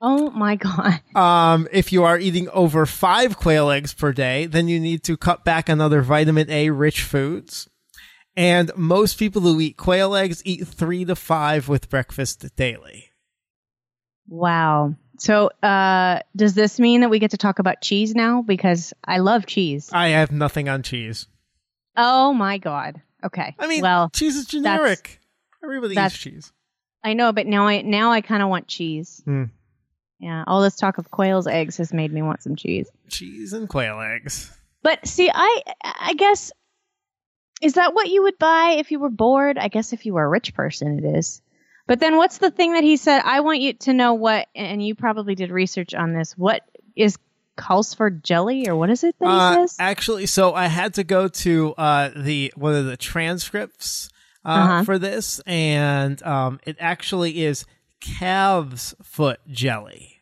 Oh 0.00 0.30
my 0.30 0.56
god! 0.56 1.00
Um, 1.14 1.68
if 1.72 1.92
you 1.92 2.04
are 2.04 2.18
eating 2.18 2.48
over 2.50 2.86
five 2.86 3.36
quail 3.36 3.68
eggs 3.70 3.92
per 3.92 4.12
day, 4.12 4.46
then 4.46 4.68
you 4.68 4.80
need 4.80 5.02
to 5.04 5.16
cut 5.16 5.44
back 5.44 5.68
on 5.68 5.80
other 5.80 6.02
vitamin 6.02 6.48
A 6.50 6.70
rich 6.70 7.02
foods. 7.02 7.68
And 8.36 8.70
most 8.76 9.18
people 9.18 9.42
who 9.42 9.60
eat 9.60 9.76
quail 9.76 10.14
eggs 10.14 10.40
eat 10.44 10.66
three 10.66 11.04
to 11.04 11.16
five 11.16 11.68
with 11.68 11.90
breakfast 11.90 12.46
daily. 12.54 13.10
Wow. 14.28 14.94
So, 15.18 15.50
uh, 15.64 16.20
does 16.36 16.54
this 16.54 16.78
mean 16.78 17.00
that 17.00 17.08
we 17.10 17.18
get 17.18 17.32
to 17.32 17.36
talk 17.36 17.58
about 17.58 17.80
cheese 17.80 18.14
now? 18.14 18.42
Because 18.42 18.94
I 19.04 19.18
love 19.18 19.46
cheese. 19.46 19.90
I 19.92 20.08
have 20.10 20.30
nothing 20.30 20.68
on 20.68 20.84
cheese. 20.84 21.26
Oh 21.96 22.32
my 22.32 22.58
god. 22.58 23.02
Okay. 23.24 23.56
I 23.58 23.66
mean, 23.66 23.82
well, 23.82 24.10
cheese 24.10 24.36
is 24.36 24.46
generic. 24.46 25.18
Everybody 25.62 25.92
eats 25.92 25.96
that's- 25.96 26.18
cheese. 26.18 26.52
I 27.04 27.14
know, 27.14 27.32
but 27.32 27.46
now 27.46 27.66
I 27.68 27.82
now 27.82 28.10
I 28.10 28.20
kind 28.22 28.42
of 28.42 28.48
want 28.48 28.66
cheese. 28.66 29.22
Hmm. 29.24 29.44
Yeah, 30.18 30.42
all 30.48 30.62
this 30.62 30.74
talk 30.76 30.98
of 30.98 31.10
quail's 31.12 31.46
eggs 31.46 31.76
has 31.76 31.92
made 31.92 32.12
me 32.12 32.22
want 32.22 32.42
some 32.42 32.56
cheese. 32.56 32.88
Cheese 33.08 33.52
and 33.52 33.68
quail 33.68 34.00
eggs. 34.00 34.50
But 34.82 35.06
see, 35.06 35.30
I 35.32 35.62
I 35.84 36.14
guess 36.14 36.50
is 37.62 37.74
that 37.74 37.94
what 37.94 38.08
you 38.08 38.24
would 38.24 38.38
buy 38.38 38.76
if 38.78 38.90
you 38.90 38.98
were 38.98 39.10
bored? 39.10 39.58
I 39.58 39.68
guess 39.68 39.92
if 39.92 40.06
you 40.06 40.14
were 40.14 40.24
a 40.24 40.28
rich 40.28 40.54
person, 40.54 40.98
it 40.98 41.16
is. 41.18 41.40
But 41.86 42.00
then 42.00 42.16
what's 42.16 42.38
the 42.38 42.50
thing 42.50 42.72
that 42.74 42.84
he 42.84 42.96
said? 42.96 43.22
I 43.24 43.40
want 43.40 43.60
you 43.60 43.72
to 43.74 43.92
know 43.94 44.14
what, 44.14 44.48
and 44.54 44.84
you 44.84 44.94
probably 44.94 45.34
did 45.36 45.50
research 45.50 45.94
on 45.94 46.12
this. 46.12 46.36
What 46.36 46.62
is 46.96 47.16
calls 47.56 47.94
for 47.94 48.10
jelly, 48.10 48.68
or 48.68 48.76
what 48.76 48.90
is 48.90 49.02
it 49.04 49.14
that 49.20 49.24
he 49.26 49.30
Uh, 49.32 49.54
says? 49.66 49.76
actually, 49.78 50.26
so 50.26 50.52
I 50.54 50.66
had 50.66 50.94
to 50.94 51.04
go 51.04 51.28
to 51.28 51.74
uh, 51.78 52.10
the 52.14 52.52
one 52.56 52.74
of 52.74 52.84
the 52.86 52.96
transcripts 52.96 54.10
uh, 54.44 54.48
Uh-huh. 54.48 54.84
for 54.84 54.98
this, 54.98 55.40
and 55.46 56.22
um, 56.22 56.60
it 56.66 56.76
actually 56.80 57.44
is 57.44 57.64
calves 58.00 58.94
foot 59.02 59.40
jelly. 59.48 60.16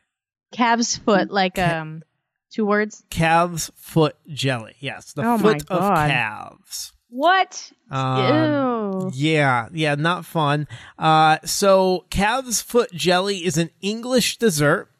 Calves 0.52 0.96
foot, 0.96 1.30
like 1.30 1.58
um, 1.58 2.02
two 2.50 2.64
words. 2.66 3.04
Calves 3.10 3.70
foot 3.76 4.16
jelly. 4.28 4.74
Yes, 4.80 5.12
the 5.12 5.22
Oh 5.28 5.38
foot 5.38 5.64
of 5.68 5.80
calves. 5.80 6.92
What? 7.08 7.70
Um, 7.90 9.02
Ew. 9.04 9.10
Yeah, 9.14 9.68
yeah, 9.72 9.94
not 9.94 10.24
fun. 10.24 10.66
Uh, 10.98 11.38
so 11.44 12.04
calves 12.10 12.60
foot 12.62 12.92
jelly 12.92 13.44
is 13.44 13.56
an 13.58 13.70
English 13.80 14.38
dessert 14.38 14.90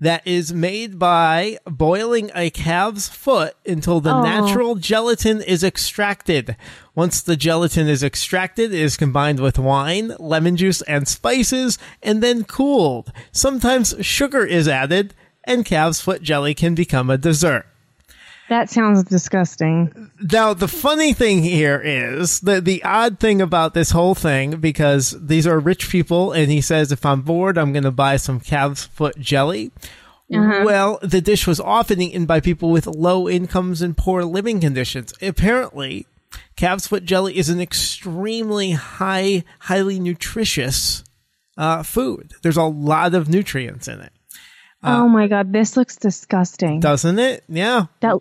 that 0.00 0.26
is 0.26 0.52
made 0.52 0.98
by 0.98 1.58
boiling 1.66 2.30
a 2.34 2.50
calf's 2.50 3.08
foot 3.08 3.54
until 3.66 4.00
the 4.00 4.14
Oh. 4.14 4.22
natural 4.22 4.74
gelatin 4.76 5.42
is 5.42 5.62
extracted. 5.62 6.56
Once 6.94 7.20
the 7.20 7.36
gelatin 7.36 7.86
is 7.88 8.02
extracted, 8.02 8.72
it 8.72 8.80
is 8.80 8.96
combined 8.96 9.40
with 9.40 9.58
wine, 9.58 10.14
lemon 10.18 10.56
juice, 10.56 10.80
and 10.82 11.06
spices, 11.06 11.78
and 12.02 12.22
then 12.22 12.44
cooled. 12.44 13.12
Sometimes 13.30 13.94
sugar 14.00 14.44
is 14.44 14.66
added, 14.66 15.14
and 15.44 15.64
calf's 15.64 16.00
foot 16.00 16.22
jelly 16.22 16.54
can 16.54 16.74
become 16.74 17.10
a 17.10 17.18
dessert. 17.18 17.66
That 18.50 18.68
sounds 18.68 19.04
disgusting. 19.04 20.10
Now, 20.20 20.54
the 20.54 20.66
funny 20.66 21.12
thing 21.12 21.44
here 21.44 21.80
is 21.82 22.40
the 22.40 22.60
the 22.60 22.82
odd 22.82 23.20
thing 23.20 23.40
about 23.40 23.74
this 23.74 23.92
whole 23.92 24.16
thing 24.16 24.56
because 24.56 25.14
these 25.24 25.46
are 25.46 25.60
rich 25.60 25.88
people, 25.88 26.32
and 26.32 26.50
he 26.50 26.60
says 26.60 26.90
if 26.90 27.06
I'm 27.06 27.22
bored, 27.22 27.56
I'm 27.56 27.72
going 27.72 27.84
to 27.84 27.92
buy 27.92 28.16
some 28.16 28.40
calf's 28.40 28.86
foot 28.86 29.16
jelly. 29.20 29.70
Uh-huh. 30.34 30.64
Well, 30.64 30.98
the 31.00 31.20
dish 31.20 31.46
was 31.46 31.60
often 31.60 32.02
eaten 32.02 32.26
by 32.26 32.40
people 32.40 32.70
with 32.70 32.88
low 32.88 33.28
incomes 33.28 33.82
and 33.82 33.96
poor 33.96 34.24
living 34.24 34.58
conditions. 34.58 35.14
Apparently, 35.22 36.08
calf's 36.56 36.88
foot 36.88 37.04
jelly 37.04 37.38
is 37.38 37.50
an 37.50 37.60
extremely 37.60 38.72
high, 38.72 39.44
highly 39.60 40.00
nutritious 40.00 41.04
uh, 41.56 41.84
food. 41.84 42.32
There's 42.42 42.56
a 42.56 42.64
lot 42.64 43.14
of 43.14 43.28
nutrients 43.28 43.86
in 43.86 44.00
it, 44.00 44.12
oh 44.82 45.08
my 45.08 45.28
god, 45.28 45.52
this 45.52 45.76
looks 45.76 45.96
disgusting. 45.96 46.80
doesn't 46.80 47.20
it? 47.20 47.44
Yeah. 47.48 47.86
That 48.00 48.16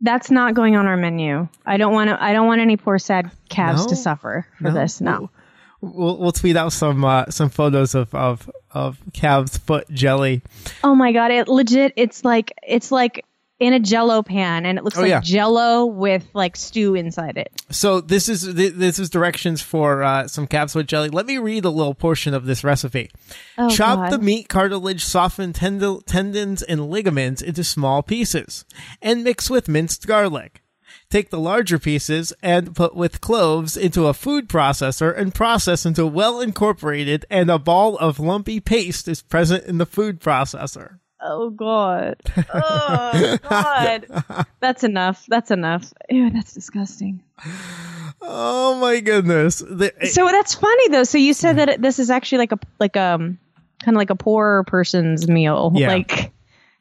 that's 0.00 0.30
not 0.30 0.54
going 0.54 0.76
on 0.76 0.86
our 0.86 0.96
menu. 0.96 1.48
I 1.64 1.76
don't 1.76 1.92
want 1.92 2.10
to. 2.10 2.22
I 2.22 2.32
don't 2.32 2.46
want 2.46 2.60
any 2.60 2.76
poor 2.76 2.98
sad 2.98 3.30
calves 3.48 3.82
No? 3.82 3.88
to 3.88 3.96
suffer 3.96 4.46
for 4.60 4.70
this. 4.70 5.00
No. 5.00 5.30
We'll, 5.80 6.18
we'll 6.18 6.32
tweet 6.32 6.56
out 6.56 6.72
some 6.72 7.04
uh, 7.04 7.26
some 7.30 7.50
photos 7.50 7.94
of, 7.94 8.14
of 8.14 8.50
of 8.70 8.98
calves 9.12 9.58
foot 9.58 9.88
jelly. 9.90 10.42
Oh 10.82 10.94
my 10.94 11.12
god! 11.12 11.30
It 11.30 11.46
legit. 11.48 11.92
It's 11.96 12.24
like 12.24 12.52
it's 12.62 12.90
like 12.90 13.24
in 13.60 13.72
a 13.72 13.78
Jello 13.80 14.22
pan, 14.22 14.66
and 14.66 14.78
it 14.78 14.84
looks 14.84 14.98
Oh, 14.98 15.02
like 15.02 15.10
yeah. 15.10 15.20
Jello 15.20 15.86
with 15.86 16.24
like 16.34 16.56
stew 16.56 16.94
inside 16.94 17.36
it. 17.36 17.52
So 17.70 18.00
this 18.00 18.28
is 18.28 18.54
this 18.54 18.98
is 18.98 19.10
directions 19.10 19.62
for 19.62 20.02
uh, 20.02 20.26
some 20.28 20.46
foot 20.46 20.86
jelly. 20.86 21.08
Let 21.08 21.26
me 21.26 21.38
read 21.38 21.64
a 21.64 21.70
little 21.70 21.94
portion 21.94 22.34
of 22.34 22.46
this 22.46 22.64
recipe. 22.64 23.10
Oh, 23.56 23.70
Chop 23.70 23.98
God. 23.98 24.10
the 24.12 24.18
meat, 24.18 24.48
cartilage, 24.48 25.04
softened 25.04 25.54
tend- 25.54 26.06
tendons, 26.06 26.62
and 26.62 26.90
ligaments 26.90 27.42
into 27.42 27.62
small 27.64 28.02
pieces, 28.02 28.64
and 29.00 29.22
mix 29.22 29.48
with 29.48 29.68
minced 29.68 30.06
garlic. 30.06 30.60
Take 31.10 31.30
the 31.30 31.38
larger 31.40 31.78
pieces 31.78 32.32
and 32.42 32.74
put 32.74 32.94
with 32.96 33.20
cloves 33.20 33.76
into 33.76 34.06
a 34.06 34.14
food 34.14 34.48
processor 34.48 35.16
and 35.16 35.34
process 35.34 35.84
until 35.84 36.08
well 36.10 36.40
incorporated 36.40 37.24
and 37.30 37.50
a 37.50 37.58
ball 37.58 37.96
of 37.98 38.18
lumpy 38.18 38.58
paste 38.58 39.06
is 39.06 39.22
present 39.22 39.64
in 39.64 39.78
the 39.78 39.86
food 39.86 40.20
processor. 40.20 40.98
Oh 41.26 41.48
god. 41.50 42.16
Oh 42.54 43.38
god. 43.48 44.06
That's 44.60 44.84
enough. 44.84 45.24
That's 45.28 45.50
enough. 45.50 45.92
Ew, 46.10 46.30
that's 46.30 46.52
disgusting. 46.54 47.22
Oh 48.22 48.76
my 48.80 49.00
goodness. 49.00 49.58
The- 49.60 49.92
So 50.12 50.26
that's 50.26 50.54
funny 50.54 50.88
though. 50.88 51.04
So 51.04 51.18
you 51.18 51.34
said 51.34 51.56
that 51.58 51.68
it, 51.68 51.82
this 51.82 51.98
is 51.98 52.10
actually 52.10 52.38
like 52.38 52.52
a 52.52 52.58
like 52.78 52.96
um 52.96 53.38
kind 53.84 53.96
of 53.96 53.98
like 53.98 54.10
a 54.10 54.16
poor 54.16 54.64
person's 54.64 55.28
meal. 55.28 55.72
Yeah. 55.74 55.88
Like 55.88 56.32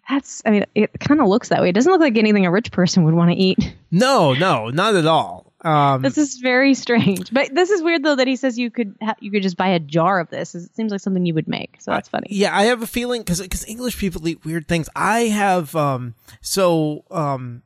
that's. 0.10 0.42
I 0.46 0.52
mean, 0.52 0.66
it 0.76 0.92
kind 1.00 1.22
of 1.22 1.28
looks 1.28 1.50
that 1.50 1.62
way. 1.62 1.70
It 1.70 1.74
doesn't 1.74 1.92
look 1.92 2.02
like 2.02 2.18
anything 2.18 2.46
a 2.46 2.52
rich 2.52 2.72
person 2.72 3.04
would 3.06 3.14
want 3.14 3.32
to 3.32 3.38
eat. 3.38 3.74
no, 3.92 4.34
no, 4.34 4.70
not 4.70 4.96
at 4.96 5.06
all. 5.06 5.43
Um, 5.64 6.02
This 6.02 6.18
is 6.18 6.38
very 6.38 6.74
strange. 6.74 7.32
But 7.32 7.54
this 7.54 7.70
is 7.70 7.82
weird 7.82 8.04
though 8.04 8.16
that 8.16 8.28
he 8.28 8.36
says 8.36 8.58
you 8.58 8.70
could 8.70 8.96
ha- 9.02 9.16
you 9.20 9.32
could 9.32 9.44
just 9.44 9.58
buy 9.58 9.70
a 9.70 9.80
jar 9.80 10.20
of 10.20 10.30
this. 10.30 10.56
It 10.56 10.76
seems 10.76 10.92
like 10.92 11.02
something 11.02 11.26
you 11.26 11.34
would 11.34 11.48
make. 11.48 11.78
So 11.80 11.92
that's 11.92 12.10
funny. 12.10 12.28
Yeah, 12.30 12.56
I 12.56 12.64
have 12.64 12.82
a 12.82 12.88
feeling 12.88 13.22
because 13.22 13.42
because 13.42 13.66
English 13.68 13.98
people 13.98 14.28
eat 14.28 14.44
weird 14.46 14.68
things. 14.68 14.90
I 14.96 15.22
have 15.22 15.76
um 15.76 16.16
so 16.42 17.06
um 17.12 17.64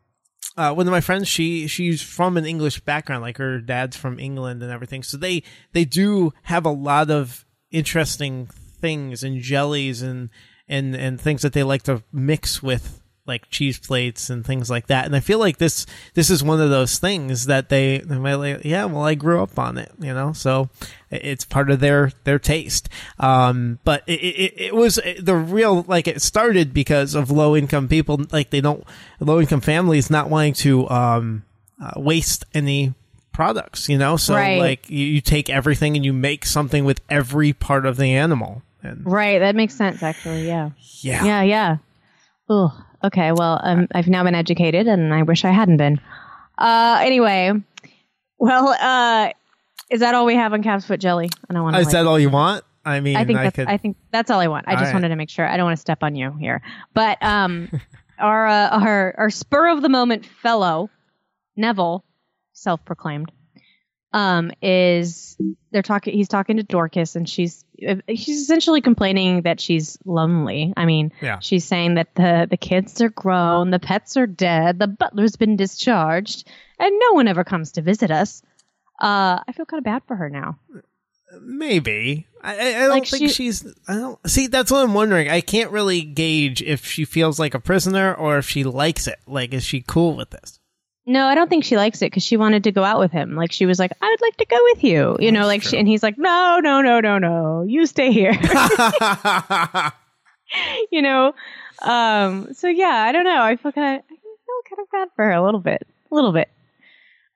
uh, 0.57 0.73
one 0.73 0.87
of 0.87 0.91
my 0.91 1.01
friends 1.01 1.27
she 1.27 1.67
she's 1.67 2.01
from 2.01 2.35
an 2.35 2.45
English 2.45 2.79
background, 2.81 3.21
like 3.21 3.37
her 3.37 3.59
dad's 3.59 3.95
from 3.95 4.19
England 4.19 4.63
and 4.63 4.71
everything. 4.71 5.03
So 5.03 5.17
they 5.17 5.43
they 5.73 5.85
do 5.85 6.33
have 6.43 6.65
a 6.65 6.71
lot 6.71 7.11
of 7.11 7.45
interesting 7.71 8.47
things 8.81 9.23
and 9.23 9.41
jellies 9.41 10.01
and 10.01 10.29
and 10.67 10.95
and 10.95 11.21
things 11.21 11.41
that 11.43 11.53
they 11.53 11.63
like 11.63 11.83
to 11.83 12.03
mix 12.11 12.61
with 12.63 13.01
like 13.27 13.49
cheese 13.49 13.77
plates 13.77 14.29
and 14.29 14.45
things 14.45 14.69
like 14.69 14.87
that. 14.87 15.05
And 15.05 15.15
I 15.15 15.19
feel 15.19 15.39
like 15.39 15.57
this 15.57 15.85
this 16.13 16.29
is 16.29 16.43
one 16.43 16.61
of 16.61 16.69
those 16.69 16.97
things 16.97 17.45
that 17.45 17.69
they, 17.69 17.99
they 17.99 18.17
might 18.17 18.35
like, 18.35 18.63
yeah, 18.65 18.85
well, 18.85 19.03
I 19.03 19.15
grew 19.15 19.43
up 19.43 19.59
on 19.59 19.77
it, 19.77 19.91
you 19.99 20.13
know, 20.13 20.33
so 20.33 20.69
it's 21.11 21.45
part 21.45 21.69
of 21.69 21.79
their 21.79 22.11
their 22.23 22.39
taste. 22.39 22.89
Um, 23.19 23.79
but 23.83 24.03
it, 24.07 24.19
it, 24.19 24.53
it 24.57 24.75
was 24.75 24.99
the 25.19 25.35
real 25.35 25.83
like 25.87 26.07
it 26.07 26.21
started 26.21 26.73
because 26.73 27.13
of 27.15 27.29
low 27.29 27.55
income 27.55 27.87
people, 27.87 28.21
like 28.31 28.49
they 28.49 28.61
don't 28.61 28.83
low 29.19 29.39
income 29.39 29.61
families 29.61 30.09
not 30.09 30.29
wanting 30.29 30.53
to 30.53 30.89
um 30.89 31.43
uh, 31.81 31.91
waste 31.99 32.45
any 32.53 32.93
products, 33.33 33.87
you 33.87 33.97
know. 33.97 34.17
So 34.17 34.33
Right. 34.33 34.59
like 34.59 34.89
you, 34.89 35.05
you 35.05 35.21
take 35.21 35.49
everything 35.49 35.95
and 35.95 36.03
you 36.03 36.11
make 36.13 36.43
something 36.45 36.85
with 36.85 37.01
every 37.09 37.53
part 37.53 37.85
of 37.85 37.97
the 37.97 38.13
animal. 38.13 38.63
And 38.81 39.05
Right. 39.05 39.39
That 39.39 39.55
makes 39.55 39.75
sense. 39.75 40.01
Actually. 40.01 40.47
Yeah. 40.47 40.71
yeah, 41.01 41.23
Yeah. 41.23 41.41
Yeah. 41.43 41.77
Oh. 42.49 42.85
Okay. 43.03 43.31
Well, 43.31 43.59
um, 43.63 43.87
I've 43.93 44.07
now 44.07 44.23
been 44.23 44.35
educated, 44.35 44.87
and 44.87 45.13
I 45.13 45.23
wish 45.23 45.45
I 45.45 45.51
hadn't 45.51 45.77
been. 45.77 45.99
Uh. 46.57 46.99
Anyway. 47.01 47.53
Well. 48.37 48.69
Uh. 48.79 49.31
Is 49.89 50.01
that 50.01 50.15
all 50.15 50.25
we 50.25 50.35
have 50.35 50.51
on 50.51 50.63
calf's 50.63 50.85
foot 50.85 50.99
jelly? 50.99 51.29
I 51.49 51.53
don't 51.53 51.63
want 51.63 51.75
to. 51.75 51.81
is 51.81 51.91
that 51.93 52.05
all 52.05 52.19
you 52.19 52.29
want? 52.29 52.65
I 52.83 52.99
mean, 52.99 53.15
I 53.17 53.25
think 53.25 53.39
that's, 53.39 53.55
could. 53.55 53.67
I 53.67 53.77
think 53.77 53.97
that's 54.11 54.31
all 54.31 54.39
I 54.39 54.47
want. 54.47 54.67
I 54.67 54.73
just 54.73 54.85
right. 54.85 54.93
wanted 54.93 55.09
to 55.09 55.15
make 55.15 55.29
sure. 55.29 55.47
I 55.47 55.57
don't 55.57 55.65
want 55.65 55.77
to 55.77 55.81
step 55.81 56.03
on 56.03 56.15
you 56.15 56.31
here. 56.33 56.61
But 56.93 57.21
um, 57.21 57.69
our 58.19 58.47
uh, 58.47 58.69
our 58.69 59.15
our 59.17 59.29
spur 59.29 59.69
of 59.69 59.81
the 59.81 59.89
moment 59.89 60.25
fellow 60.25 60.89
Neville, 61.57 62.05
self 62.53 62.85
proclaimed, 62.85 63.31
um, 64.13 64.51
is 64.61 65.37
they're 65.71 65.81
talking. 65.81 66.13
He's 66.13 66.27
talking 66.29 66.57
to 66.57 66.63
Dorcas, 66.63 67.15
and 67.15 67.27
she's 67.27 67.63
she's 67.77 68.41
essentially 68.41 68.81
complaining 68.81 69.41
that 69.43 69.59
she's 69.59 69.97
lonely. 70.05 70.73
I 70.75 70.85
mean, 70.85 71.11
Yeah. 71.21 71.39
she's 71.39 71.65
saying 71.65 71.95
that 71.95 72.15
the 72.15 72.47
the 72.49 72.57
kids 72.57 73.01
are 73.01 73.09
grown, 73.09 73.69
the 73.71 73.79
pets 73.79 74.17
are 74.17 74.27
dead, 74.27 74.79
the 74.79 74.87
butler's 74.87 75.35
been 75.35 75.55
discharged, 75.57 76.47
and 76.79 76.93
no 76.99 77.13
one 77.13 77.27
ever 77.27 77.43
comes 77.43 77.73
to 77.73 77.81
visit 77.81 78.09
us. 78.11 78.41
Uh, 78.99 79.39
I 79.47 79.51
feel 79.55 79.65
kind 79.65 79.79
of 79.79 79.83
bad 79.83 80.01
for 80.07 80.15
her 80.15 80.29
now. 80.29 80.57
Maybe. 81.41 82.25
I, 82.41 82.53
I, 82.69 82.71
don't 82.79 82.89
Like, 82.89 83.07
think 83.07 83.27
she- 83.29 83.33
she's. 83.33 83.65
I 83.87 83.95
don't 83.95 84.29
see. 84.29 84.47
That's 84.47 84.71
what 84.71 84.83
I'm 84.83 84.93
wondering. 84.93 85.29
I 85.29 85.41
can't 85.41 85.71
really 85.71 86.01
gauge 86.01 86.61
if 86.61 86.85
she 86.85 87.03
feels 87.05 87.37
like 87.39 87.53
a 87.53 87.59
prisoner 87.59 88.13
or 88.13 88.37
if 88.37 88.47
she 88.49 88.63
likes 88.63 89.07
it. 89.07 89.19
Like, 89.27 89.53
is 89.53 89.63
she 89.63 89.81
cool 89.81 90.15
with 90.15 90.29
this? 90.29 90.59
No, 91.09 91.25
I 91.25 91.35
don't 91.35 91.49
think 91.49 91.63
she 91.63 91.77
likes 91.77 92.01
it 92.01 92.07
because 92.11 92.23
she 92.23 92.35
wanted 92.35 92.65
to 92.65 92.71
go 92.73 92.83
out 92.83 92.99
with 92.99 93.13
him. 93.13 93.33
Like 93.33 93.53
she 93.53 93.65
was 93.65 93.79
like, 93.79 93.93
"I 94.01 94.09
would 94.09 94.21
like 94.21 94.35
to 94.37 94.45
go 94.45 94.57
with 94.73 94.83
you," 94.83 95.15
you 95.21 95.31
know. 95.31 95.45
Like, 95.47 95.63
she, 95.63 95.77
and 95.77 95.87
he's 95.87 96.03
like, 96.03 96.17
"No, 96.17 96.59
no, 96.61 96.81
no, 96.81 96.99
no, 96.99 97.17
no, 97.17 97.63
you 97.65 97.85
stay 97.85 98.11
here," 98.11 98.33
you 100.91 101.01
know. 101.01 101.33
Um. 101.81 102.53
So 102.53 102.67
yeah, 102.67 103.05
I 103.07 103.11
don't 103.11 103.23
know. 103.23 103.41
I 103.41 103.55
feel 103.55 103.71
kind 103.71 103.99
of, 103.99 104.03
I 104.05 104.15
feel 104.15 104.61
kind 104.69 104.79
of 104.81 104.91
bad 104.91 105.07
for 105.15 105.25
her 105.25 105.31
a 105.31 105.43
little 105.43 105.61
bit, 105.61 105.87
a 106.11 106.15
little 106.15 106.33
bit. 106.33 106.49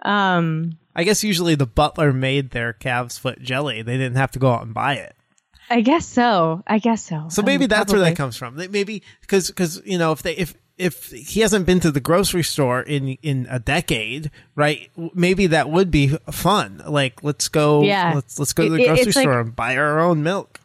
Um. 0.03 0.77
I 0.93 1.05
guess 1.05 1.23
usually 1.23 1.55
the 1.55 1.65
butler 1.65 2.11
made 2.11 2.51
their 2.51 2.73
calves 2.73 3.17
foot 3.17 3.41
jelly. 3.41 3.81
They 3.81 3.97
didn't 3.97 4.17
have 4.17 4.31
to 4.31 4.39
go 4.39 4.51
out 4.51 4.63
and 4.63 4.73
buy 4.73 4.95
it. 4.95 5.15
I 5.69 5.79
guess 5.79 6.05
so. 6.05 6.61
I 6.67 6.79
guess 6.79 7.05
so. 7.05 7.27
So 7.29 7.41
maybe 7.41 7.63
Um, 7.63 7.69
that's 7.69 7.93
where 7.93 8.01
that 8.01 8.17
comes 8.17 8.35
from. 8.35 8.55
Maybe 8.57 9.03
because 9.21 9.47
because 9.47 9.81
you 9.85 9.97
know 9.97 10.11
if 10.11 10.21
they 10.21 10.35
if 10.35 10.53
if 10.81 11.11
he 11.11 11.41
hasn't 11.41 11.65
been 11.65 11.79
to 11.81 11.91
the 11.91 11.99
grocery 11.99 12.43
store 12.43 12.81
in 12.81 13.09
in 13.21 13.47
a 13.49 13.59
decade, 13.59 14.31
right? 14.55 14.89
Maybe 15.13 15.47
that 15.47 15.69
would 15.69 15.91
be 15.91 16.17
fun. 16.31 16.81
Like 16.87 17.23
let's 17.23 17.47
go. 17.47 17.83
Yeah. 17.83 18.13
Let's 18.15 18.39
let's 18.39 18.53
go 18.53 18.63
to 18.65 18.69
the 18.71 18.83
it- 18.83 18.87
grocery 18.87 19.03
it's 19.07 19.15
like- 19.15 19.23
store 19.23 19.39
and 19.39 19.55
buy 19.55 19.77
our 19.77 19.99
own 19.99 20.23
milk. 20.23 20.59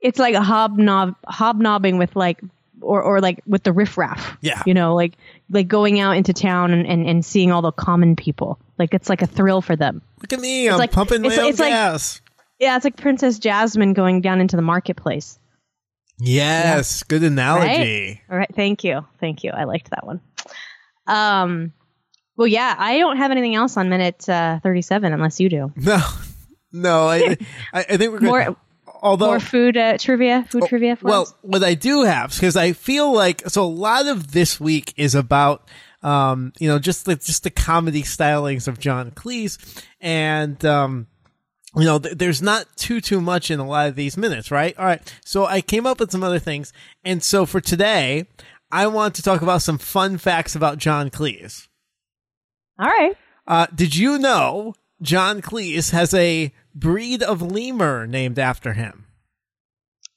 It's 0.00 0.18
like 0.18 0.34
a 0.34 0.42
hobnob 0.42 1.16
hobnobbing 1.26 1.98
with 1.98 2.14
like 2.14 2.40
or 2.80 3.02
or 3.02 3.20
like 3.20 3.42
with 3.46 3.62
the 3.64 3.72
riffraff. 3.72 4.36
Yeah. 4.40 4.62
You 4.66 4.74
know, 4.74 4.94
like 4.94 5.14
like 5.50 5.66
going 5.68 5.98
out 6.00 6.16
into 6.16 6.32
town 6.32 6.72
and, 6.72 6.86
and, 6.86 7.06
and 7.08 7.24
seeing 7.24 7.50
all 7.50 7.62
the 7.62 7.72
common 7.72 8.14
people. 8.16 8.58
Like 8.78 8.94
it's 8.94 9.08
like 9.08 9.22
a 9.22 9.26
thrill 9.26 9.62
for 9.62 9.74
them. 9.74 10.02
Look 10.20 10.32
at 10.32 10.40
me. 10.40 10.68
I'm 10.68 10.78
like- 10.78 10.92
pumping 10.92 11.22
my 11.22 11.28
it's- 11.28 11.40
own 11.40 11.48
it's 11.50 11.58
like- 11.58 11.72
Yeah, 12.58 12.76
it's 12.76 12.84
like 12.84 12.96
Princess 12.96 13.38
Jasmine 13.38 13.94
going 13.94 14.20
down 14.20 14.40
into 14.40 14.56
the 14.56 14.62
marketplace. 14.62 15.38
Yes. 16.18 17.02
Good 17.02 17.22
analogy. 17.22 18.20
All 18.30 18.36
right. 18.36 18.50
Thank 18.54 18.84
you. 18.84 19.04
Thank 19.20 19.44
you. 19.44 19.50
I 19.50 19.64
liked 19.64 19.90
that 19.90 20.06
one. 20.06 20.20
Um, 21.06 21.72
well, 22.36 22.46
yeah, 22.46 22.74
I 22.78 22.98
don't 22.98 23.16
have 23.16 23.30
anything 23.30 23.54
else 23.54 23.76
on 23.76 23.88
minute 23.88 24.28
uh, 24.28 24.60
37 24.62 25.12
unless 25.12 25.40
you 25.40 25.48
do. 25.48 25.72
No. 25.82 26.00
No. 26.72 27.08
I 27.08 27.36
I, 27.72 27.80
I 27.80 27.96
think 27.96 28.12
we're 28.12 28.18
good. 28.18 28.26
More- 28.26 28.56
Although 29.02 29.26
More 29.26 29.40
food 29.40 29.76
uh, 29.76 29.98
trivia, 29.98 30.46
food 30.50 30.64
trivia 30.68 30.96
for 30.96 31.04
well, 31.06 31.22
us? 31.22 31.34
what 31.42 31.62
I 31.62 31.74
do 31.74 32.02
have 32.04 32.30
because 32.32 32.56
I 32.56 32.72
feel 32.72 33.12
like 33.12 33.42
so 33.48 33.62
a 33.62 33.66
lot 33.66 34.06
of 34.06 34.32
this 34.32 34.58
week 34.58 34.94
is 34.96 35.14
about 35.14 35.68
um 36.02 36.52
you 36.58 36.66
know 36.68 36.78
just 36.78 37.04
the 37.04 37.14
just 37.14 37.42
the 37.42 37.50
comedy 37.50 38.02
stylings 38.02 38.66
of 38.66 38.78
John 38.78 39.10
Cleese 39.10 39.58
and 40.00 40.64
um 40.64 41.08
you 41.74 41.84
know 41.84 41.98
th- 41.98 42.16
there's 42.16 42.40
not 42.42 42.66
too 42.76 43.00
too 43.00 43.20
much 43.20 43.50
in 43.50 43.58
a 43.58 43.66
lot 43.66 43.88
of 43.88 43.96
these 43.96 44.16
minutes 44.16 44.50
right 44.50 44.76
all 44.78 44.84
right 44.84 45.14
so 45.24 45.44
I 45.46 45.60
came 45.60 45.86
up 45.86 45.98
with 46.00 46.10
some 46.12 46.22
other 46.22 46.38
things 46.38 46.72
and 47.04 47.22
so 47.22 47.44
for 47.46 47.60
today 47.60 48.26
I 48.70 48.86
want 48.88 49.14
to 49.16 49.22
talk 49.22 49.42
about 49.42 49.62
some 49.62 49.78
fun 49.78 50.18
facts 50.18 50.56
about 50.56 50.78
John 50.78 51.08
Cleese. 51.08 51.68
All 52.78 52.88
right. 52.88 53.16
Uh, 53.46 53.66
did 53.74 53.94
you 53.94 54.18
know 54.18 54.74
John 55.00 55.40
Cleese 55.40 55.92
has 55.92 56.12
a 56.12 56.52
breed 56.74 57.22
of 57.22 57.40
lemur 57.40 58.08
named 58.08 58.40
after 58.40 58.72
him? 58.72 59.06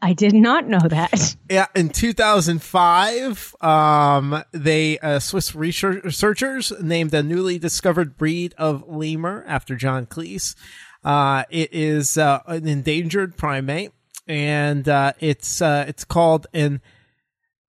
I 0.02 0.14
did 0.14 0.34
not 0.34 0.68
know 0.68 0.80
that. 0.90 1.36
Yeah, 1.50 1.66
in 1.76 1.90
2005, 1.90 3.56
um, 3.62 4.44
they 4.52 4.98
uh, 5.00 5.20
Swiss 5.20 5.54
research- 5.56 6.04
researchers 6.04 6.72
named 6.82 7.14
a 7.14 7.22
newly 7.24 7.58
discovered 7.60 8.18
breed 8.18 8.54
of 8.58 8.84
lemur 8.88 9.44
after 9.48 9.76
John 9.76 10.06
Cleese. 10.06 10.56
Uh, 11.04 11.44
it 11.50 11.70
is 11.74 12.18
uh, 12.18 12.40
an 12.48 12.68
endangered 12.68 13.38
primate, 13.38 13.92
and 14.28 14.88
uh, 14.90 15.14
it's 15.20 15.62
uh, 15.62 15.86
it's 15.88 16.04
called 16.06 16.48
an 16.54 16.82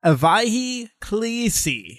Avahi 0.04 0.88
cleese. 1.00 1.98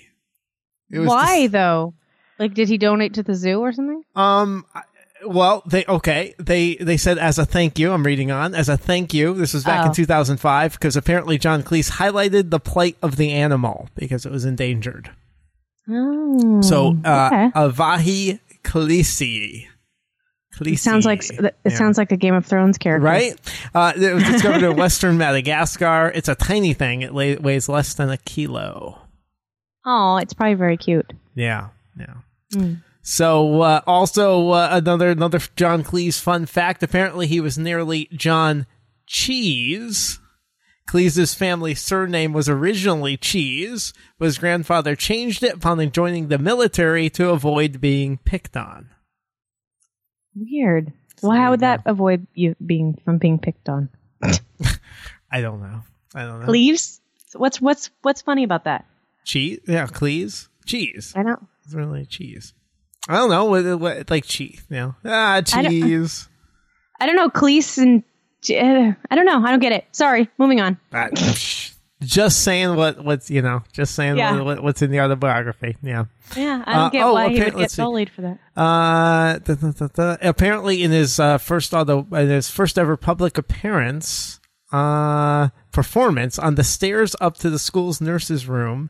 It 0.89 0.99
was 0.99 1.07
Why 1.07 1.47
though? 1.47 1.93
Like, 2.39 2.53
did 2.53 2.67
he 2.69 2.77
donate 2.77 3.13
to 3.15 3.23
the 3.23 3.35
zoo 3.35 3.59
or 3.59 3.71
something? 3.71 4.03
Um. 4.15 4.65
I- 4.75 4.83
Well, 5.23 5.61
they 5.67 5.85
okay. 5.85 6.33
They 6.39 6.75
they 6.81 6.97
said 6.97 7.19
as 7.19 7.37
a 7.37 7.45
thank 7.45 7.77
you. 7.77 7.91
I'm 7.93 8.03
reading 8.03 8.31
on 8.31 8.55
as 8.55 8.69
a 8.69 8.75
thank 8.75 9.13
you. 9.13 9.35
This 9.35 9.53
was 9.53 9.63
back 9.63 9.85
in 9.85 9.91
Oh. 9.91 9.93
2005 9.93 10.73
because 10.73 10.95
apparently 10.97 11.37
John 11.37 11.61
Cleese 11.61 11.91
highlighted 11.91 12.49
the 12.49 12.59
plight 12.59 12.97
of 13.03 13.17
the 13.17 13.31
animal 13.31 13.87
because 13.95 14.25
it 14.25 14.31
was 14.31 14.45
endangered. 14.45 15.11
Oh, 15.87 16.61
So, 16.63 16.97
uh, 17.05 17.29
okay. 17.31 17.51
Avahi 17.53 18.39
Cleese. 20.55 20.73
it 20.73 20.79
sounds 20.79 21.05
like 21.05 21.23
it 21.29 21.55
Yeah. 21.65 21.75
sounds 21.75 21.97
like 21.97 22.11
a 22.11 22.17
Game 22.17 22.33
of 22.33 22.45
Thrones 22.45 22.77
character, 22.77 23.03
right. 23.05 23.33
Uh, 23.73 23.93
it 23.95 24.13
was 24.13 24.23
discovered 24.23 24.63
in 24.63 24.75
western 24.77 25.17
Madagascar. 25.17 26.11
It's 26.13 26.27
a 26.29 26.35
tiny 26.35 26.73
thing. 26.73 27.01
It 27.01 27.13
lay, 27.13 27.35
weighs 27.37 27.69
less 27.69 27.93
than 27.93 28.09
a 28.09 28.17
kilo. 28.17 28.99
Oh, 29.85 30.17
it's 30.17 30.33
probably 30.33 30.55
very 30.55 30.77
cute. 30.77 31.11
Yeah, 31.35 31.69
yeah. 31.97 32.75
So 33.01 33.61
uh, 33.61 33.81
also 33.87 34.49
uh, 34.49 34.69
another 34.73 35.09
another 35.09 35.39
John 35.55 35.83
Cleese 35.83 36.19
fun 36.19 36.45
fact. 36.45 36.83
Apparently, 36.83 37.25
he 37.27 37.39
was 37.39 37.57
nearly 37.57 38.07
John 38.13 38.65
Cheese. 39.07 40.19
Cleese's 40.89 41.33
family 41.33 41.73
surname 41.73 42.33
was 42.33 42.49
originally 42.49 43.15
Cheese, 43.15 43.93
but 44.19 44.25
his 44.25 44.37
grandfather 44.37 44.95
changed 44.95 45.41
it 45.41 45.55
upon 45.55 45.89
joining 45.91 46.27
the 46.27 46.37
military 46.37 47.09
to 47.11 47.29
avoid 47.29 47.79
being 47.79 48.17
picked 48.17 48.57
on. 48.57 48.89
Weird. 50.35 50.93
Well, 51.21 51.31
how 51.37 51.51
would 51.51 51.59
that 51.59 51.81
avoid 51.85 52.25
you 52.33 52.55
being 52.65 52.97
from 53.05 53.17
being 53.17 53.37
picked 53.39 53.69
on? 53.69 53.89
I 55.31 55.41
don't 55.41 55.61
know. 55.61 55.81
I 56.15 56.23
don't 56.25 56.41
know. 56.41 56.51
Leaves? 56.51 56.99
What's 57.35 57.61
what's 57.61 57.89
what's 58.01 58.21
funny 58.21 58.43
about 58.43 58.63
that? 58.65 58.85
Cheese? 59.23 59.59
Yeah, 59.67 59.85
Cleese. 59.87 60.47
Cheese. 60.65 61.13
I 61.15 61.23
don't. 61.23 61.45
It's 61.63 61.73
really 61.73 62.05
cheese. 62.05 62.53
I 63.07 63.15
don't 63.15 63.29
know. 63.29 63.45
What, 63.45 63.79
what, 63.79 64.09
like 64.09 64.25
cheese, 64.25 64.63
you 64.69 64.75
know? 64.77 64.95
Ah, 65.05 65.35
I 65.35 65.41
don't- 65.41 65.69
cheese. 65.69 66.27
I 66.99 67.05
don't 67.07 67.15
know. 67.15 67.29
Cleese 67.29 67.77
and 67.79 68.03
uh, 68.49 68.93
I 69.09 69.15
don't 69.15 69.25
know. 69.25 69.43
I 69.43 69.49
don't 69.51 69.59
get 69.59 69.71
it. 69.71 69.85
Sorry. 69.91 70.29
Moving 70.37 70.61
on. 70.61 70.77
Just 72.03 72.43
saying 72.43 72.75
what 72.75 73.03
what's 73.03 73.29
you 73.29 73.41
know 73.43 73.61
just 73.73 73.93
saying 73.93 74.17
Yeah. 74.17 74.41
what, 74.41 74.63
what's 74.63 74.81
in 74.81 74.89
the 74.91 74.99
autobiography. 75.01 75.77
Yeah. 75.83 76.05
Yeah, 76.35 76.63
I 76.65 76.73
don't 76.73 76.81
Uh, 76.85 76.89
get 76.89 77.03
oh, 77.05 77.13
why 77.13 77.29
he 77.29 77.35
okay, 77.41 77.51
would 77.51 77.59
get 77.69 77.75
bullied 77.77 78.09
for 78.09 78.21
that. 78.21 78.39
uh 78.59 79.37
da, 79.39 79.53
da, 79.55 79.87
da, 79.87 80.17
apparently 80.21 80.81
in 80.83 80.89
his 80.91 81.19
uh, 81.19 81.37
first 81.37 81.73
auto 81.73 82.07
in 82.13 82.29
his 82.29 82.49
first 82.49 82.79
ever 82.79 82.97
public 82.97 83.37
appearance 83.37 84.39
uh 84.71 85.49
performance 85.71 86.39
on 86.39 86.55
the 86.55 86.63
stairs 86.63 87.15
up 87.21 87.37
to 87.37 87.49
the 87.49 87.59
school's 87.59 87.99
nurses 88.01 88.47
room 88.47 88.89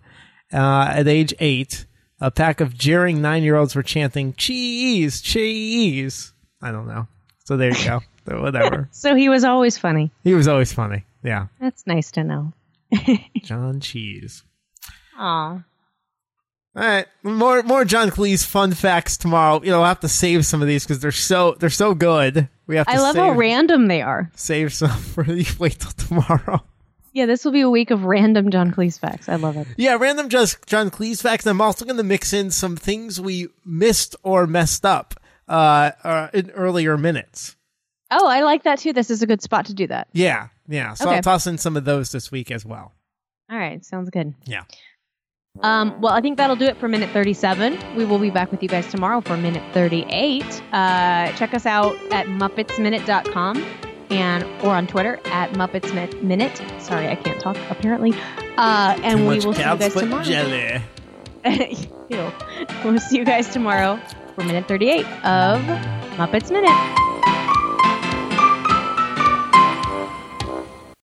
uh 0.54 0.88
at 0.96 1.08
age 1.08 1.34
eight 1.40 1.86
a 2.20 2.30
pack 2.32 2.62
of 2.62 2.78
jeering 2.78 3.22
nine 3.22 3.42
year 3.44 3.56
olds 3.56 3.76
were 3.76 3.84
chanting 3.84 4.34
cheese 4.36 5.22
cheese. 5.22 6.34
I 6.62 6.72
don't 6.72 6.88
know. 6.88 7.08
So 7.46 7.58
there 7.58 7.76
you 7.76 7.84
go. 7.84 8.02
Whatever. 8.40 8.88
So 8.92 9.16
he 9.16 9.28
was 9.28 9.44
always 9.44 9.78
funny. 9.78 10.12
he 10.24 10.34
was 10.36 10.48
always 10.48 10.72
funny. 10.72 11.04
Yeah. 11.24 11.48
That's 11.60 11.86
nice 11.88 12.12
to 12.12 12.24
know. 12.24 12.54
john 13.44 13.80
cheese 13.80 14.44
Aw. 15.18 15.64
All 16.74 16.84
right, 16.84 17.06
more 17.22 17.64
more 17.64 17.84
John 17.84 18.10
Cleese 18.10 18.46
fun 18.46 18.74
facts 18.74 19.18
tomorrow. 19.18 19.62
You 19.62 19.72
know, 19.72 19.82
I'll 19.82 19.88
have 19.88 20.00
to 20.02 20.08
save 20.08 20.46
some 20.46 20.62
of 20.62 20.68
these 20.68 20.84
because 20.84 21.00
they're 21.00 21.12
so 21.12 21.56
they're 21.60 21.70
so 21.70 21.94
good. 21.94 22.48
We 22.66 22.78
have 22.78 22.88
to 22.88 22.94
I 22.94 22.98
love 22.98 23.16
save, 23.16 23.24
how 23.24 23.32
random 23.34 23.88
they 23.88 24.02
are. 24.02 24.32
save 24.36 24.74
some 24.74 24.90
for 25.14 25.26
you. 25.26 25.46
Wait 25.60 25.80
till 25.80 25.92
tomorrow. 25.92 26.64
Yeah, 27.14 27.26
this 27.26 27.44
will 27.44 27.52
be 27.52 27.62
a 27.62 27.70
week 27.70 27.92
of 27.92 28.06
random 28.06 28.52
John 28.52 28.72
Cleese 28.72 28.98
facts. 28.98 29.28
I 29.28 29.36
love 29.36 29.58
it. 29.58 29.68
Yeah, 29.76 29.98
random 30.00 30.30
just 30.30 30.66
John 30.66 30.90
Cleese 30.90 31.22
facts. 31.22 31.46
I'm 31.46 31.60
also 31.60 31.84
going 31.84 31.98
to 31.98 32.04
mix 32.04 32.32
in 32.32 32.52
some 32.52 32.78
things 32.78 33.20
we 33.20 33.50
missed 33.66 34.16
or 34.24 34.48
messed 34.48 34.86
up 34.86 35.16
uh, 35.50 35.92
uh 36.04 36.30
in 36.34 36.52
earlier 36.52 36.98
minutes. 36.98 37.58
Oh, 38.12 38.28
I 38.28 38.44
like 38.44 38.64
that 38.64 38.80
too. 38.80 38.94
This 38.94 39.10
is 39.10 39.22
a 39.22 39.28
good 39.28 39.42
spot 39.42 39.66
to 39.66 39.74
do 39.74 39.88
that. 39.88 40.08
Yeah, 40.14 40.48
yeah. 40.72 40.94
So 40.96 41.06
Okay. 41.08 41.18
I'll 41.18 41.22
toss 41.22 41.46
in 41.48 41.58
some 41.58 41.78
of 41.78 41.86
those 41.86 42.12
this 42.12 42.32
week 42.32 42.50
as 42.52 42.66
well. 42.66 42.94
All 43.52 43.58
right, 43.58 43.84
sounds 43.86 44.10
good. 44.10 44.34
Yeah. 44.46 44.64
Um, 45.62 46.00
well, 46.00 46.14
I 46.14 46.22
think 46.22 46.38
that'll 46.38 46.56
do 46.56 46.66
it 46.66 46.78
for 46.78 46.88
minute 46.88 47.10
37. 47.10 47.78
We 47.98 48.06
will 48.06 48.20
be 48.20 48.30
back 48.30 48.52
with 48.52 48.64
you 48.64 48.70
guys 48.70 48.88
tomorrow 48.90 49.20
for 49.20 49.36
minute 49.36 49.62
38. 49.74 50.44
Uh, 50.72 51.32
check 51.34 51.54
us 51.54 51.66
out 51.66 51.94
at 52.14 52.28
muppetsminute.com 52.28 53.66
and 54.12 54.44
or 54.64 54.70
on 54.76 54.88
Twitter 54.88 55.20
at 55.26 55.52
muppetsminute. 55.52 56.82
Sorry, 56.82 57.10
I 57.10 57.16
can't 57.16 57.42
talk 57.42 57.58
apparently. 57.70 58.14
Uh, 58.58 58.98
and 59.04 59.20
Too 59.20 59.28
we 59.28 59.40
will 59.40 59.54
see 59.54 59.60
you 59.60 59.78
guys 59.78 59.94
tomorrow. 59.94 60.24
jelly. 60.24 60.82
Ew. 62.10 62.32
We'll 62.86 63.00
see 63.00 63.18
you 63.18 63.26
guys 63.26 63.50
tomorrow 63.50 64.00
for 64.36 64.44
minute 64.46 64.68
38 64.70 65.06
of 65.26 65.60
Muppets 66.18 66.50
Minute. 66.50 67.11